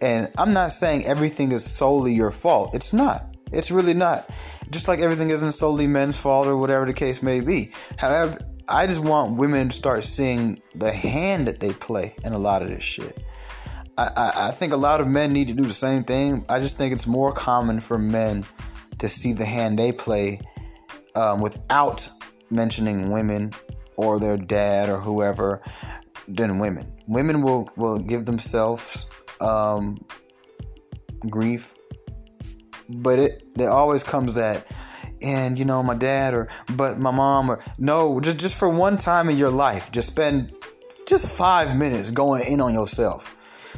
and 0.00 0.28
I'm 0.38 0.52
not 0.52 0.70
saying 0.70 1.04
everything 1.06 1.52
is 1.52 1.64
solely 1.64 2.14
your 2.14 2.30
fault. 2.30 2.74
It's 2.74 2.92
not. 2.92 3.36
It's 3.52 3.70
really 3.70 3.94
not. 3.94 4.28
Just 4.70 4.86
like 4.86 5.00
everything 5.00 5.30
isn't 5.30 5.52
solely 5.52 5.88
men's 5.88 6.20
fault 6.22 6.46
or 6.46 6.56
whatever 6.56 6.86
the 6.86 6.94
case 6.94 7.22
may 7.22 7.40
be. 7.40 7.72
However, 7.98 8.38
I 8.68 8.86
just 8.86 9.02
want 9.02 9.36
women 9.36 9.68
to 9.68 9.74
start 9.74 10.04
seeing 10.04 10.62
the 10.76 10.92
hand 10.92 11.48
that 11.48 11.58
they 11.58 11.72
play 11.72 12.14
in 12.24 12.32
a 12.32 12.38
lot 12.38 12.62
of 12.62 12.68
this 12.68 12.84
shit. 12.84 13.20
I, 14.00 14.48
I, 14.48 14.50
think 14.52 14.72
a 14.72 14.76
lot 14.76 15.02
of 15.02 15.08
men 15.08 15.34
need 15.34 15.48
to 15.48 15.54
do 15.54 15.64
the 15.64 15.72
same 15.74 16.04
thing. 16.04 16.46
I 16.48 16.58
just 16.58 16.78
think 16.78 16.94
it's 16.94 17.06
more 17.06 17.32
common 17.32 17.80
for 17.80 17.98
men 17.98 18.46
to 18.98 19.08
see 19.08 19.34
the 19.34 19.44
hand 19.44 19.78
they 19.78 19.92
play 19.92 20.40
um, 21.14 21.42
without 21.42 22.08
mentioning 22.50 23.10
women 23.10 23.52
or 23.96 24.18
their 24.18 24.38
dad 24.38 24.88
or 24.88 24.98
whoever 24.98 25.60
than 26.26 26.58
women. 26.58 26.90
Women 27.08 27.42
will, 27.42 27.68
will 27.76 27.98
give 27.98 28.24
themselves 28.24 29.06
um, 29.42 29.98
grief, 31.28 31.74
but 32.88 33.18
it, 33.18 33.46
it 33.58 33.66
always 33.66 34.02
comes 34.02 34.34
that 34.36 34.66
and 35.22 35.58
you 35.58 35.66
know 35.66 35.82
my 35.82 35.94
dad 35.94 36.32
or 36.32 36.48
but 36.76 36.98
my 36.98 37.10
mom 37.10 37.50
or 37.50 37.62
no 37.76 38.20
just 38.20 38.40
just 38.40 38.58
for 38.58 38.70
one 38.70 38.96
time 38.96 39.28
in 39.28 39.36
your 39.36 39.50
life 39.50 39.92
just 39.92 40.08
spend 40.08 40.50
just 41.06 41.36
five 41.36 41.76
minutes 41.76 42.10
going 42.10 42.42
in 42.50 42.58
on 42.58 42.72
yourself 42.72 43.36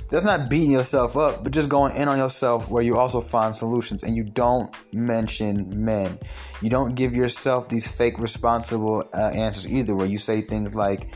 that's 0.09 0.25
not 0.25 0.51
beating 0.51 0.71
yourself 0.71 1.17
up, 1.17 1.43
but 1.43 1.53
just 1.53 1.69
going 1.69 1.97
in 1.97 2.09
on 2.09 2.19
yourself 2.19 2.69
where 2.69 2.83
you 2.83 2.97
also 2.97 3.21
find 3.21 3.55
solutions 3.55 4.03
and 4.03 4.15
you 4.15 4.25
don't 4.25 4.75
mention 4.93 5.85
men. 5.85 6.19
You 6.61 6.71
don't 6.71 6.95
give 6.95 7.15
yourself 7.15 7.69
these 7.69 7.91
fake 7.91 8.19
responsible 8.19 9.05
uh, 9.15 9.31
answers 9.35 9.71
either, 9.71 9.95
where 9.95 10.07
you 10.07 10.19
say 10.19 10.41
things 10.41 10.75
like, 10.75 11.15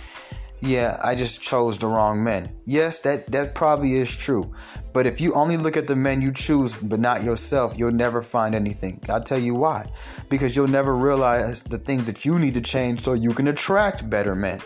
yeah, 0.66 0.98
I 1.02 1.14
just 1.14 1.40
chose 1.40 1.78
the 1.78 1.86
wrong 1.86 2.22
men. 2.22 2.48
Yes, 2.64 3.00
that 3.00 3.26
that 3.28 3.54
probably 3.54 3.94
is 3.94 4.14
true. 4.14 4.52
But 4.92 5.06
if 5.06 5.20
you 5.20 5.34
only 5.34 5.56
look 5.56 5.76
at 5.76 5.86
the 5.86 5.96
men 5.96 6.20
you 6.20 6.32
choose 6.32 6.74
but 6.74 7.00
not 7.00 7.22
yourself, 7.22 7.78
you'll 7.78 7.92
never 7.92 8.20
find 8.20 8.54
anything. 8.54 9.00
I'll 9.08 9.22
tell 9.22 9.38
you 9.38 9.54
why. 9.54 9.86
Because 10.28 10.56
you'll 10.56 10.68
never 10.68 10.94
realize 10.94 11.62
the 11.62 11.78
things 11.78 12.06
that 12.06 12.24
you 12.24 12.38
need 12.38 12.54
to 12.54 12.60
change 12.60 13.02
so 13.02 13.12
you 13.12 13.32
can 13.32 13.48
attract 13.48 14.10
better 14.10 14.34
men. 14.34 14.60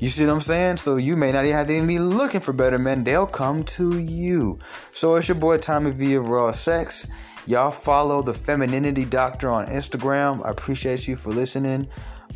You 0.00 0.08
see 0.08 0.26
what 0.26 0.32
I'm 0.32 0.40
saying? 0.40 0.78
So 0.78 0.96
you 0.96 1.16
may 1.16 1.32
not 1.32 1.44
even 1.44 1.56
have 1.56 1.66
to 1.68 1.74
even 1.74 1.86
be 1.86 1.98
looking 1.98 2.40
for 2.40 2.52
better 2.52 2.78
men. 2.78 3.04
They'll 3.04 3.26
come 3.26 3.62
to 3.78 3.98
you. 3.98 4.58
So 4.92 5.16
it's 5.16 5.28
your 5.28 5.36
boy 5.36 5.58
Tommy 5.58 5.92
V 5.92 6.14
of 6.16 6.28
Raw 6.28 6.50
Sex. 6.52 7.06
Y'all 7.46 7.70
follow 7.70 8.22
the 8.22 8.32
Femininity 8.32 9.04
Doctor 9.04 9.50
on 9.50 9.66
Instagram. 9.66 10.44
I 10.44 10.50
appreciate 10.50 11.06
you 11.06 11.14
for 11.14 11.30
listening. 11.30 11.88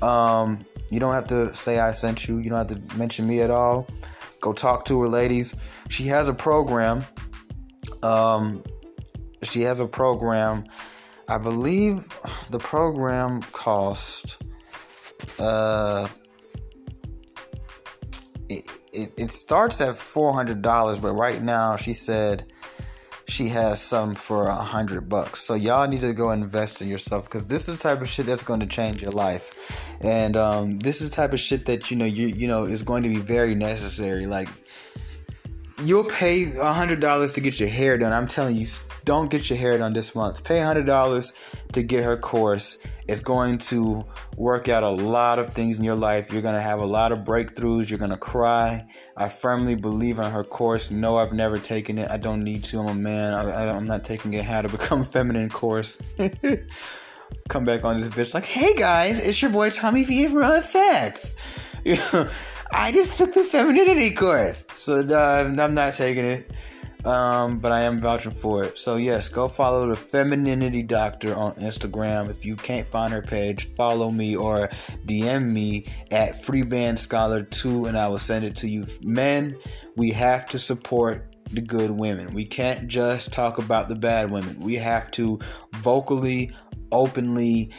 Um, 0.03 0.65
you 0.91 1.01
don't 1.01 1.15
have 1.15 1.27
to 1.29 1.55
say 1.55 1.79
I 1.79 1.93
sent 1.93 2.29
you. 2.29 2.39
You 2.39 2.51
don't 2.51 2.59
have 2.59 2.79
to 2.79 2.97
mention 2.97 3.27
me 3.27 3.41
at 3.41 3.51
all. 3.51 3.89
Go 4.41 4.53
talk 4.53 4.85
to 4.87 5.01
her, 5.01 5.09
ladies. 5.09 5.55
She 5.89 6.05
has 6.09 6.29
a 6.29 6.35
program. 6.35 7.05
Um, 8.03 8.63
she 9.43 9.63
has 9.63 9.81
a 9.81 9.87
program. 9.87 10.65
I 11.29 11.39
believe 11.39 12.07
the 12.51 12.59
program 12.59 13.41
cost. 13.53 14.43
Uh, 15.39 16.09
it, 18.49 18.65
it, 18.93 19.13
it 19.17 19.31
starts 19.31 19.81
at 19.81 19.97
four 19.97 20.33
hundred 20.35 20.63
dollars, 20.63 21.01
but 21.01 21.13
right 21.13 21.43
now 21.43 21.77
she 21.77 21.93
said 21.93 22.45
she 23.29 23.49
has 23.49 23.81
some 23.81 24.15
for 24.15 24.49
a 24.49 24.55
hundred 24.57 25.09
bucks. 25.09 25.41
So 25.41 25.55
y'all 25.55 25.87
need 25.87 26.01
to 26.01 26.15
go 26.15 26.31
invest 26.31 26.81
in 26.81 26.89
yourself 26.89 27.25
because 27.25 27.47
this 27.47 27.69
is 27.69 27.77
the 27.77 27.89
type 27.89 28.01
of 28.01 28.09
shit 28.09 28.27
that's 28.27 28.43
going 28.43 28.61
to 28.61 28.67
change 28.67 29.03
your 29.03 29.13
life, 29.13 29.97
and 30.03 30.37
um, 30.37 30.79
this 30.79 31.03
is 31.03 31.11
the 31.11 31.17
type 31.17 31.33
of 31.33 31.41
shit 31.41 31.67
that 31.67 31.91
you 31.91 31.97
know 31.97 32.07
you 32.07 32.27
you 32.27 32.49
know 32.49 32.65
is 32.65 32.83
going 32.83 33.03
to 33.03 33.09
be 33.09 33.19
very 33.19 33.55
necessary. 33.55 34.27
Like 34.27 34.49
you'll 35.85 36.09
pay 36.11 36.57
a 36.57 36.73
hundred 36.73 37.01
dollars 37.01 37.35
to 37.35 37.41
get 37.41 37.61
your 37.61 37.69
hair 37.69 37.99
done. 37.99 38.13
I'm 38.13 38.29
telling 38.29 38.57
you, 38.57 38.67
don't 39.09 39.31
get 39.31 39.49
your 39.49 39.59
hair 39.59 39.79
done 39.79 39.95
this 39.95 40.15
month. 40.15 40.45
Pay 40.45 40.61
a 40.61 40.67
hundred 40.67 40.85
dollars 40.85 41.33
to 41.73 41.83
get 41.83 42.05
her 42.05 42.19
course. 42.19 42.87
It's 43.09 43.23
going 43.23 43.57
to 43.73 44.05
work 44.37 44.69
out 44.69 44.83
a 44.83 44.91
lot 44.91 45.39
of 45.39 45.55
things 45.55 45.79
in 45.79 45.85
your 45.87 45.95
life. 45.95 46.31
You're 46.31 46.43
gonna 46.43 46.61
have 46.61 46.79
a 46.79 46.85
lot 46.85 47.11
of 47.11 47.21
breakthroughs. 47.21 47.89
You're 47.89 47.99
gonna 47.99 48.19
cry. 48.19 48.87
I 49.17 49.31
firmly 49.31 49.77
believe 49.77 50.19
in 50.19 50.31
her 50.31 50.45
course. 50.45 50.91
No, 50.91 51.17
I've 51.17 51.33
never 51.33 51.59
taken 51.59 51.97
it. 51.97 52.11
I 52.11 52.19
don't 52.19 52.45
need 52.45 52.65
to. 52.65 52.81
I'm 52.81 52.87
a 52.89 52.95
man. 52.95 53.33
I, 53.33 53.75
am 53.75 53.87
not 53.87 54.05
taking 54.05 54.35
a 54.35 54.43
how 54.43 54.61
to 54.61 54.69
become 54.69 55.05
feminine 55.05 55.49
course. 55.49 56.03
Come 57.49 57.65
back 57.65 57.85
on 57.85 57.97
this 57.97 58.09
bitch 58.09 58.35
like, 58.35 58.45
hey 58.45 58.75
guys, 58.75 59.27
it's 59.27 59.41
your 59.41 59.51
boy 59.51 59.71
Tommy 59.71 60.05
V 60.05 60.27
Real 60.27 60.53
Effects. 60.53 61.35
I 62.75 62.93
just 62.93 63.17
took 63.17 63.33
the 63.33 63.43
femininity 63.43 64.11
course, 64.11 64.67
so 64.75 65.01
uh, 65.01 65.55
I'm 65.59 65.73
not 65.73 65.95
taking 65.95 66.27
it. 66.27 66.51
Um, 67.05 67.61
but 67.61 67.71
I 67.71 67.83
am 67.83 68.01
vouching 68.01 68.33
for 68.33 68.65
it. 68.65 68.79
So 68.79 68.97
yes, 68.97 69.29
go 69.29 69.47
follow 69.47 69.89
the 69.89 69.97
Femininity 69.97 70.83
Doctor 70.83 71.35
on 71.35 71.55
Instagram. 71.55 72.29
If 72.29 72.45
you 72.45 72.57
can't 72.57 72.87
find 72.87 73.13
her 73.13 73.23
page, 73.23 73.67
follow 73.67 74.11
me 74.11 74.37
or 74.37 74.69
DM 75.07 75.51
me 75.51 75.87
at 76.11 76.35
FreeBandScholar2 76.35 77.89
and 77.89 77.97
I 77.97 78.09
will 78.09 78.19
send 78.19 78.45
it 78.45 78.57
to 78.57 78.69
you. 78.69 78.87
Men, 79.03 79.57
we 79.97 80.11
have 80.11 80.47
to 80.49 80.59
support 80.59 81.37
the 81.53 81.61
good 81.61 81.91
women. 81.91 82.35
We 82.35 82.45
can't 82.45 82.89
just 82.89 83.33
talk 83.33 83.59
about 83.59 83.89
the 83.89 83.97
bad 83.97 84.31
women. 84.31 84.61
We 84.61 84.75
have 84.75 85.11
to 85.13 85.39
vocally, 85.75 86.51
openly, 86.93 87.73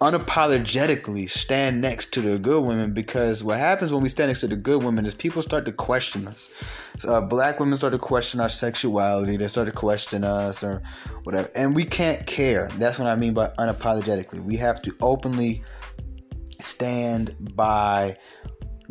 unapologetically 0.00 1.28
stand 1.28 1.80
next 1.80 2.12
to 2.12 2.20
the 2.20 2.38
good 2.38 2.64
women 2.64 2.92
because 2.92 3.42
what 3.42 3.58
happens 3.58 3.92
when 3.92 4.02
we 4.02 4.08
stand 4.08 4.28
next 4.28 4.40
to 4.40 4.46
the 4.46 4.56
good 4.56 4.82
women 4.82 5.06
is 5.06 5.14
people 5.14 5.42
start 5.42 5.64
to 5.64 5.72
question 5.72 6.26
us. 6.28 6.50
So, 6.98 7.14
uh, 7.14 7.20
black 7.20 7.60
women 7.60 7.76
start 7.76 7.92
to 7.92 7.98
question 7.98 8.40
our 8.40 8.48
sexuality, 8.48 9.36
they 9.36 9.48
start 9.48 9.66
to 9.66 9.72
question 9.72 10.24
us 10.24 10.62
or 10.62 10.82
whatever. 11.24 11.50
And 11.54 11.74
we 11.74 11.84
can't 11.84 12.26
care. 12.26 12.68
That's 12.78 12.98
what 12.98 13.08
I 13.08 13.16
mean 13.16 13.34
by 13.34 13.48
unapologetically. 13.58 14.40
We 14.40 14.56
have 14.56 14.82
to 14.82 14.94
openly 15.00 15.62
stand 16.60 17.36
by 17.54 18.16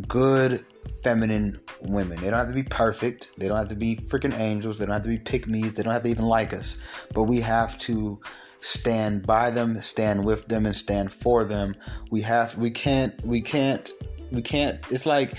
good 0.08 0.66
feminine 1.04 1.60
women. 1.82 2.20
They 2.20 2.30
don't 2.30 2.40
have 2.40 2.48
to 2.48 2.54
be 2.54 2.64
perfect. 2.64 3.32
They 3.38 3.48
don't 3.48 3.58
have 3.58 3.70
to 3.70 3.76
be 3.76 3.96
freaking 3.96 4.38
angels. 4.40 4.80
They 4.80 4.86
don't 4.86 4.94
have 4.94 5.04
to 5.04 5.10
be 5.10 5.20
pick 5.20 5.48
me's. 5.48 5.74
They 5.74 5.84
don't 5.84 5.94
have 5.94 6.04
to 6.04 6.10
even 6.10 6.26
like 6.26 6.54
us. 6.54 6.78
But 7.14 7.24
we 7.24 7.40
have 7.42 7.78
to 7.80 8.20
stand 8.66 9.26
by 9.26 9.52
them, 9.52 9.82
stand 9.82 10.26
with 10.26 10.48
them, 10.48 10.66
and 10.66 10.76
stand 10.76 11.14
for 11.14 11.44
them. 11.44 11.76
We 12.10 12.22
have 12.22 12.58
we 12.58 12.72
can't 12.72 13.14
we 13.26 13.42
can't 13.42 13.92
we 14.32 14.42
can't 14.42 14.80
it's 14.90 15.06
like 15.06 15.32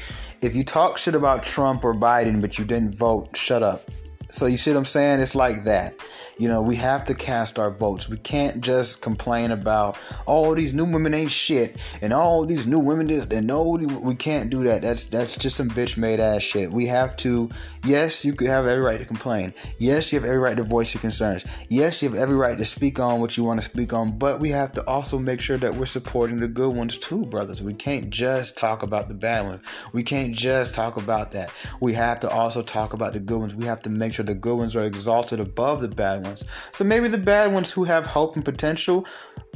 if 0.43 0.55
you 0.55 0.65
talk 0.65 0.97
shit 0.97 1.15
about 1.15 1.43
Trump 1.43 1.85
or 1.85 1.95
Biden 1.95 2.41
but 2.41 2.59
you 2.59 2.65
didn't 2.65 2.95
vote, 2.95 3.37
shut 3.37 3.63
up. 3.63 3.91
So 4.29 4.47
you 4.47 4.57
see 4.57 4.73
what 4.73 4.79
I'm 4.79 4.85
saying? 4.85 5.21
It's 5.21 5.35
like 5.35 5.65
that. 5.65 5.95
You 6.39 6.49
know, 6.49 6.61
we 6.61 6.77
have 6.77 7.07
to 7.07 7.15
cast 7.15 7.59
our 7.59 7.71
votes. 7.71 8.11
We 8.11 8.19
can't 8.19 8.61
just 8.61 9.01
complain 9.01 9.53
about 9.53 9.97
all 10.27 10.51
oh, 10.51 10.55
these 10.55 10.75
new 10.75 10.85
women 10.85 11.15
ain't 11.15 11.31
shit 11.31 11.77
and 12.03 12.13
all 12.13 12.45
these 12.45 12.67
new 12.67 12.79
women 12.79 13.07
this 13.07 13.25
and 13.29 13.47
no 13.47 13.63
we 13.71 14.15
can't 14.15 14.51
do 14.51 14.65
that. 14.65 14.83
That's 14.83 15.07
that's 15.07 15.37
just 15.37 15.57
some 15.57 15.71
bitch 15.71 15.97
made 15.97 16.21
ass 16.21 16.43
shit. 16.43 16.71
We 16.71 16.87
have 16.87 17.17
to 17.19 17.49
yes, 17.85 18.23
you 18.23 18.35
could 18.35 18.49
have 18.49 18.67
every 18.67 18.85
right 18.85 18.99
to 18.99 19.07
complain. 19.07 19.55
Yes, 19.79 20.13
you 20.13 20.21
have 20.21 20.29
every 20.29 20.41
right 20.41 20.57
to 20.59 20.63
voice 20.63 20.93
your 20.93 21.01
concerns. 21.01 21.47
Yes, 21.71 22.03
you 22.03 22.11
have 22.11 22.19
every 22.19 22.37
right 22.37 22.59
to 22.59 22.67
speak 22.67 23.01
on 23.01 23.21
what 23.21 23.39
you 23.39 23.45
want 23.45 23.63
to 23.63 23.69
speak 23.69 23.95
on, 23.95 24.19
but 24.19 24.39
we 24.39 24.51
have 24.51 24.75
to 24.75 24.87
also 24.87 25.19
make 25.19 25.41
sure 25.41 25.57
that 25.57 25.75
we're 25.75 25.87
supporting 25.87 26.41
the 26.41 26.49
good 26.49 26.77
ones 26.77 26.99
too, 26.99 27.25
brothers. 27.25 27.63
We 27.63 27.73
can't 27.73 28.11
just 28.11 28.59
talk 28.59 28.83
about 28.83 29.09
the 29.09 29.15
bad 29.15 29.47
ones. 29.47 29.63
We 29.95 30.03
can't 30.03 30.35
just 30.35 30.75
talk 30.75 30.99
about 30.99 31.33
that. 31.33 31.51
We 31.81 31.95
have 31.95 32.21
to 32.21 32.29
also 32.29 32.63
talk 32.63 32.93
about 32.93 33.15
the 33.15 33.21
good 33.21 33.41
ones. 33.41 33.55
We 33.55 33.65
have 33.65 33.81
to 33.83 33.91
make 33.91 34.13
sure 34.17 34.25
the 34.25 34.35
good 34.35 34.57
ones 34.57 34.75
are 34.75 34.85
exalted 34.85 35.41
above 35.41 35.81
the 35.81 35.89
bad 35.89 36.23
ones. 36.23 36.45
So 36.73 36.85
maybe 36.85 37.09
the 37.09 37.19
bad 37.19 37.53
ones 37.53 37.73
who 37.73 37.85
have 37.85 38.07
hope 38.07 38.37
and 38.37 38.45
potential, 38.45 39.07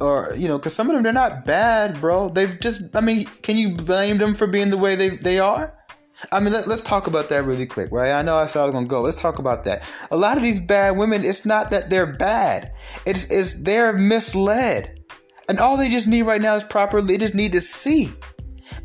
or 0.00 0.30
you 0.36 0.48
know, 0.48 0.58
because 0.58 0.74
some 0.74 0.88
of 0.88 0.94
them 0.94 1.02
they're 1.02 1.12
not 1.12 1.44
bad, 1.44 2.00
bro. 2.00 2.28
They've 2.28 2.58
just, 2.60 2.94
I 2.96 3.00
mean, 3.00 3.24
can 3.42 3.56
you 3.56 3.74
blame 3.76 4.18
them 4.18 4.34
for 4.34 4.46
being 4.46 4.70
the 4.70 4.78
way 4.78 4.94
they 4.94 5.10
they 5.10 5.38
are? 5.38 5.76
I 6.32 6.40
mean, 6.40 6.52
let, 6.52 6.68
us 6.68 6.84
talk 6.84 7.06
about 7.06 7.30
that 7.30 7.44
really 7.44 7.64
quick, 7.64 7.90
right? 7.90 8.12
I 8.12 8.22
know 8.22 8.36
I 8.36 8.46
said 8.46 8.60
I 8.60 8.66
was 8.66 8.74
gonna 8.74 8.86
go. 8.86 9.00
Let's 9.00 9.20
talk 9.20 9.38
about 9.38 9.64
that. 9.64 9.82
A 10.10 10.16
lot 10.16 10.36
of 10.36 10.42
these 10.42 10.60
bad 10.60 10.96
women, 10.96 11.24
it's 11.24 11.46
not 11.46 11.70
that 11.70 11.88
they're 11.88 12.12
bad; 12.12 12.72
it's 13.06 13.30
it's 13.30 13.62
they're 13.62 13.94
misled, 13.94 15.00
and 15.48 15.58
all 15.58 15.76
they 15.76 15.88
just 15.88 16.08
need 16.08 16.22
right 16.22 16.40
now 16.40 16.54
is 16.56 16.64
proper. 16.64 17.00
They 17.00 17.16
just 17.16 17.34
need 17.34 17.52
to 17.52 17.60
see 17.60 18.10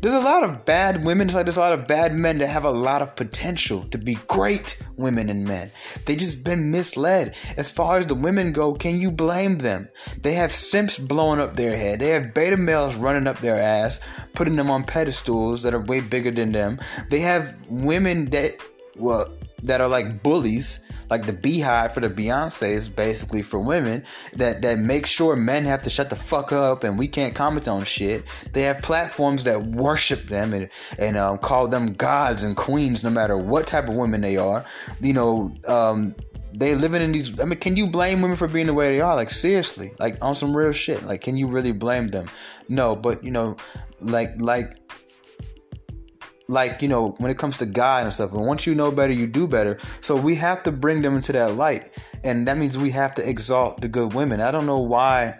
there's 0.00 0.14
a 0.14 0.20
lot 0.20 0.44
of 0.44 0.64
bad 0.64 1.04
women, 1.04 1.28
just 1.28 1.36
like 1.36 1.46
there's 1.46 1.56
a 1.56 1.60
lot 1.60 1.72
of 1.72 1.86
bad 1.86 2.14
men 2.14 2.38
that 2.38 2.48
have 2.48 2.64
a 2.64 2.70
lot 2.70 3.02
of 3.02 3.16
potential 3.16 3.84
to 3.90 3.98
be 3.98 4.18
great 4.26 4.80
women 4.96 5.28
and 5.28 5.44
men. 5.44 5.70
They 6.04 6.16
just 6.16 6.44
been 6.44 6.70
misled. 6.70 7.34
As 7.56 7.70
far 7.70 7.98
as 7.98 8.06
the 8.06 8.14
women 8.14 8.52
go, 8.52 8.74
can 8.74 8.98
you 8.98 9.10
blame 9.10 9.58
them? 9.58 9.88
They 10.20 10.34
have 10.34 10.52
simps 10.52 10.98
blowing 10.98 11.40
up 11.40 11.54
their 11.54 11.76
head. 11.76 12.00
They 12.00 12.08
have 12.08 12.34
beta 12.34 12.56
males 12.56 12.96
running 12.96 13.26
up 13.26 13.38
their 13.38 13.56
ass, 13.56 14.00
putting 14.34 14.56
them 14.56 14.70
on 14.70 14.84
pedestals 14.84 15.62
that 15.62 15.74
are 15.74 15.80
way 15.80 16.00
bigger 16.00 16.30
than 16.30 16.52
them. 16.52 16.78
They 17.10 17.20
have 17.20 17.56
women 17.68 18.26
that 18.30 18.52
well 18.96 19.32
that 19.62 19.80
are 19.80 19.88
like 19.88 20.22
bullies 20.22 20.85
like 21.10 21.26
the 21.26 21.32
BeyHive 21.32 21.92
for 21.92 22.00
the 22.00 22.10
Beyonces, 22.10 22.94
basically 22.94 23.42
for 23.42 23.60
women 23.60 24.04
that 24.34 24.62
that 24.62 24.78
make 24.78 25.06
sure 25.06 25.36
men 25.36 25.64
have 25.64 25.82
to 25.84 25.90
shut 25.90 26.10
the 26.10 26.16
fuck 26.16 26.52
up 26.52 26.84
and 26.84 26.98
we 26.98 27.08
can't 27.08 27.34
comment 27.34 27.68
on 27.68 27.84
shit. 27.84 28.24
They 28.52 28.62
have 28.62 28.82
platforms 28.82 29.44
that 29.44 29.62
worship 29.62 30.22
them 30.22 30.52
and 30.52 30.68
and 30.98 31.16
um, 31.16 31.38
call 31.38 31.68
them 31.68 31.92
gods 31.94 32.42
and 32.42 32.56
queens, 32.56 33.04
no 33.04 33.10
matter 33.10 33.36
what 33.36 33.66
type 33.66 33.88
of 33.88 33.94
women 33.94 34.20
they 34.20 34.36
are. 34.36 34.64
You 35.00 35.12
know, 35.12 35.54
um, 35.68 36.14
they 36.52 36.74
living 36.74 37.02
in 37.02 37.12
these. 37.12 37.38
I 37.40 37.44
mean, 37.44 37.58
can 37.58 37.76
you 37.76 37.86
blame 37.86 38.22
women 38.22 38.36
for 38.36 38.48
being 38.48 38.66
the 38.66 38.74
way 38.74 38.90
they 38.90 39.00
are? 39.00 39.14
Like 39.14 39.30
seriously, 39.30 39.92
like 39.98 40.22
on 40.22 40.34
some 40.34 40.56
real 40.56 40.72
shit. 40.72 41.02
Like, 41.02 41.20
can 41.20 41.36
you 41.36 41.46
really 41.48 41.72
blame 41.72 42.08
them? 42.08 42.28
No, 42.68 42.96
but 42.96 43.22
you 43.22 43.30
know, 43.30 43.56
like 44.00 44.30
like 44.40 44.78
like 46.48 46.82
you 46.82 46.88
know 46.88 47.10
when 47.18 47.30
it 47.30 47.38
comes 47.38 47.58
to 47.58 47.66
God 47.66 48.04
and 48.04 48.14
stuff. 48.14 48.32
And 48.32 48.46
once 48.46 48.66
you 48.66 48.74
know 48.74 48.90
better, 48.90 49.12
you 49.12 49.26
do 49.26 49.46
better. 49.46 49.78
So 50.00 50.16
we 50.16 50.34
have 50.36 50.62
to 50.64 50.72
bring 50.72 51.02
them 51.02 51.16
into 51.16 51.32
that 51.32 51.54
light, 51.54 51.90
and 52.24 52.46
that 52.48 52.58
means 52.58 52.78
we 52.78 52.90
have 52.90 53.14
to 53.14 53.28
exalt 53.28 53.80
the 53.80 53.88
good 53.88 54.14
women. 54.14 54.40
I 54.40 54.50
don't 54.50 54.66
know 54.66 54.80
why 54.80 55.38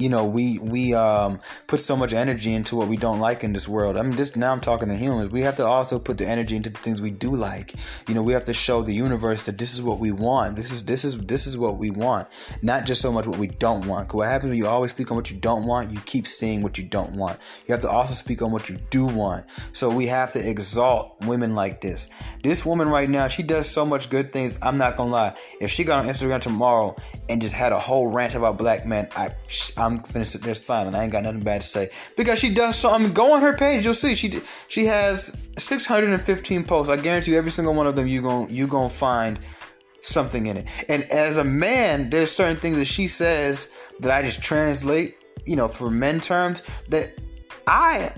you 0.00 0.08
know 0.08 0.24
we 0.24 0.58
we 0.58 0.94
um 0.94 1.38
put 1.66 1.78
so 1.78 1.94
much 1.94 2.12
energy 2.12 2.54
into 2.54 2.74
what 2.74 2.88
we 2.88 2.96
don't 2.96 3.20
like 3.20 3.44
in 3.44 3.52
this 3.52 3.68
world. 3.68 3.96
I 3.96 4.02
mean 4.02 4.16
just 4.16 4.36
now 4.36 4.50
i'm 4.52 4.60
talking 4.60 4.88
to 4.88 4.96
humans. 4.96 5.30
We 5.30 5.42
have 5.42 5.56
to 5.56 5.66
also 5.66 5.98
put 5.98 6.18
the 6.18 6.26
energy 6.26 6.56
into 6.56 6.70
the 6.70 6.78
things 6.78 7.02
we 7.02 7.10
do 7.10 7.30
like. 7.30 7.74
You 8.08 8.14
know 8.14 8.22
we 8.22 8.32
have 8.32 8.46
to 8.46 8.54
show 8.54 8.82
the 8.82 8.94
universe 8.94 9.44
that 9.44 9.58
this 9.58 9.74
is 9.74 9.82
what 9.82 9.98
we 9.98 10.10
want. 10.10 10.56
This 10.56 10.72
is 10.72 10.84
this 10.86 11.04
is 11.04 11.18
this 11.26 11.46
is 11.46 11.58
what 11.58 11.76
we 11.76 11.90
want. 11.90 12.28
Not 12.62 12.86
just 12.86 13.02
so 13.02 13.12
much 13.12 13.26
what 13.26 13.38
we 13.38 13.48
don't 13.48 13.86
want. 13.86 14.08
Because 14.08 14.16
what 14.16 14.28
happens 14.28 14.50
when 14.50 14.58
you 14.58 14.66
always 14.66 14.90
speak 14.90 15.10
on 15.10 15.16
what 15.16 15.30
you 15.30 15.36
don't 15.36 15.66
want 15.66 15.90
you 15.90 16.00
keep 16.00 16.26
seeing 16.26 16.62
what 16.62 16.78
you 16.78 16.84
don't 16.84 17.12
want. 17.12 17.38
You 17.66 17.72
have 17.72 17.82
to 17.82 17.90
also 17.90 18.14
speak 18.14 18.40
on 18.40 18.50
what 18.50 18.70
you 18.70 18.78
do 18.88 19.04
want. 19.04 19.44
So 19.74 19.90
we 19.90 20.06
have 20.06 20.30
to 20.32 20.50
exalt 20.50 21.16
women 21.20 21.54
like 21.54 21.82
this. 21.82 22.08
This 22.42 22.64
woman 22.64 22.88
right 22.88 23.08
now 23.08 23.28
she 23.28 23.42
does 23.42 23.68
so 23.68 23.84
much 23.84 24.08
good 24.08 24.32
things. 24.32 24.58
I'm 24.62 24.78
not 24.78 24.96
gonna 24.96 25.10
lie. 25.10 25.36
If 25.60 25.70
she 25.70 25.84
got 25.84 25.98
on 25.98 26.10
instagram 26.10 26.40
tomorrow 26.40 26.96
and 27.28 27.42
just 27.42 27.54
had 27.54 27.72
a 27.72 27.78
whole 27.78 28.10
rant 28.10 28.34
about 28.34 28.58
black 28.58 28.86
men 28.86 29.08
i 29.16 29.30
i'm 29.76 29.89
I'm 29.90 30.00
finna 30.00 30.26
sit 30.26 30.42
there 30.42 30.54
silent. 30.54 30.96
I 30.96 31.02
ain't 31.02 31.12
got 31.12 31.24
nothing 31.24 31.40
bad 31.42 31.62
to 31.62 31.66
say 31.66 31.90
because 32.16 32.38
she 32.38 32.52
does 32.52 32.76
so. 32.76 32.90
I 32.90 32.98
mean, 32.98 33.12
go 33.12 33.32
on 33.32 33.42
her 33.42 33.56
page, 33.56 33.84
you'll 33.84 33.94
see 33.94 34.14
she 34.14 34.32
she 34.68 34.84
has 34.86 35.40
615 35.58 36.64
posts. 36.64 36.90
I 36.90 36.96
guarantee 36.96 37.32
you, 37.32 37.38
every 37.38 37.50
single 37.50 37.74
one 37.74 37.86
of 37.86 37.96
them 37.96 38.06
you 38.06 38.22
gon' 38.22 38.46
you 38.50 38.66
gonna 38.66 38.88
find 38.88 39.38
something 40.00 40.46
in 40.46 40.56
it. 40.56 40.84
And 40.88 41.04
as 41.04 41.36
a 41.36 41.44
man, 41.44 42.10
there's 42.10 42.30
certain 42.30 42.56
things 42.56 42.76
that 42.76 42.86
she 42.86 43.06
says 43.06 43.70
that 44.00 44.10
I 44.10 44.22
just 44.22 44.42
translate, 44.42 45.16
you 45.44 45.56
know, 45.56 45.68
for 45.68 45.90
men 45.90 46.20
terms 46.20 46.82
that 46.88 47.12
I, 47.66 48.12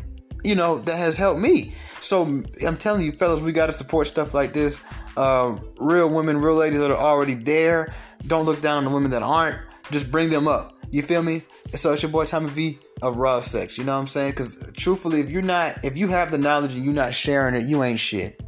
you 0.44 0.54
know, 0.54 0.78
that 0.78 0.96
has 0.96 1.16
helped 1.16 1.40
me. 1.40 1.72
So 2.00 2.42
I'm 2.66 2.76
telling 2.76 3.02
you, 3.02 3.12
fellas, 3.12 3.40
we 3.40 3.52
got 3.52 3.66
to 3.66 3.72
support 3.72 4.06
stuff 4.06 4.34
like 4.34 4.52
this. 4.52 4.82
Uh, 5.16 5.58
real 5.78 6.12
women, 6.12 6.40
real 6.40 6.56
ladies 6.56 6.80
that 6.80 6.90
are 6.90 6.96
already 6.96 7.34
there. 7.34 7.92
Don't 8.26 8.44
look 8.44 8.60
down 8.60 8.78
on 8.78 8.84
the 8.84 8.90
women 8.90 9.10
that 9.10 9.22
aren't. 9.22 9.60
Just 9.92 10.10
bring 10.10 10.30
them 10.30 10.48
up. 10.48 10.74
You 10.90 11.02
feel 11.02 11.22
me? 11.22 11.42
So 11.74 11.92
it's 11.92 12.02
your 12.02 12.10
boy 12.10 12.24
Tommy 12.24 12.50
V 12.50 12.78
of 13.02 13.16
Raw 13.16 13.40
Sex. 13.40 13.78
You 13.78 13.84
know 13.84 13.94
what 13.94 14.00
I'm 14.00 14.06
saying? 14.06 14.30
Because 14.30 14.70
truthfully, 14.74 15.20
if 15.20 15.30
you're 15.30 15.42
not, 15.42 15.84
if 15.84 15.96
you 15.96 16.08
have 16.08 16.30
the 16.30 16.38
knowledge 16.38 16.74
and 16.74 16.84
you're 16.84 16.94
not 16.94 17.14
sharing 17.14 17.54
it, 17.54 17.64
you 17.64 17.82
ain't 17.82 17.98
shit. 17.98 18.42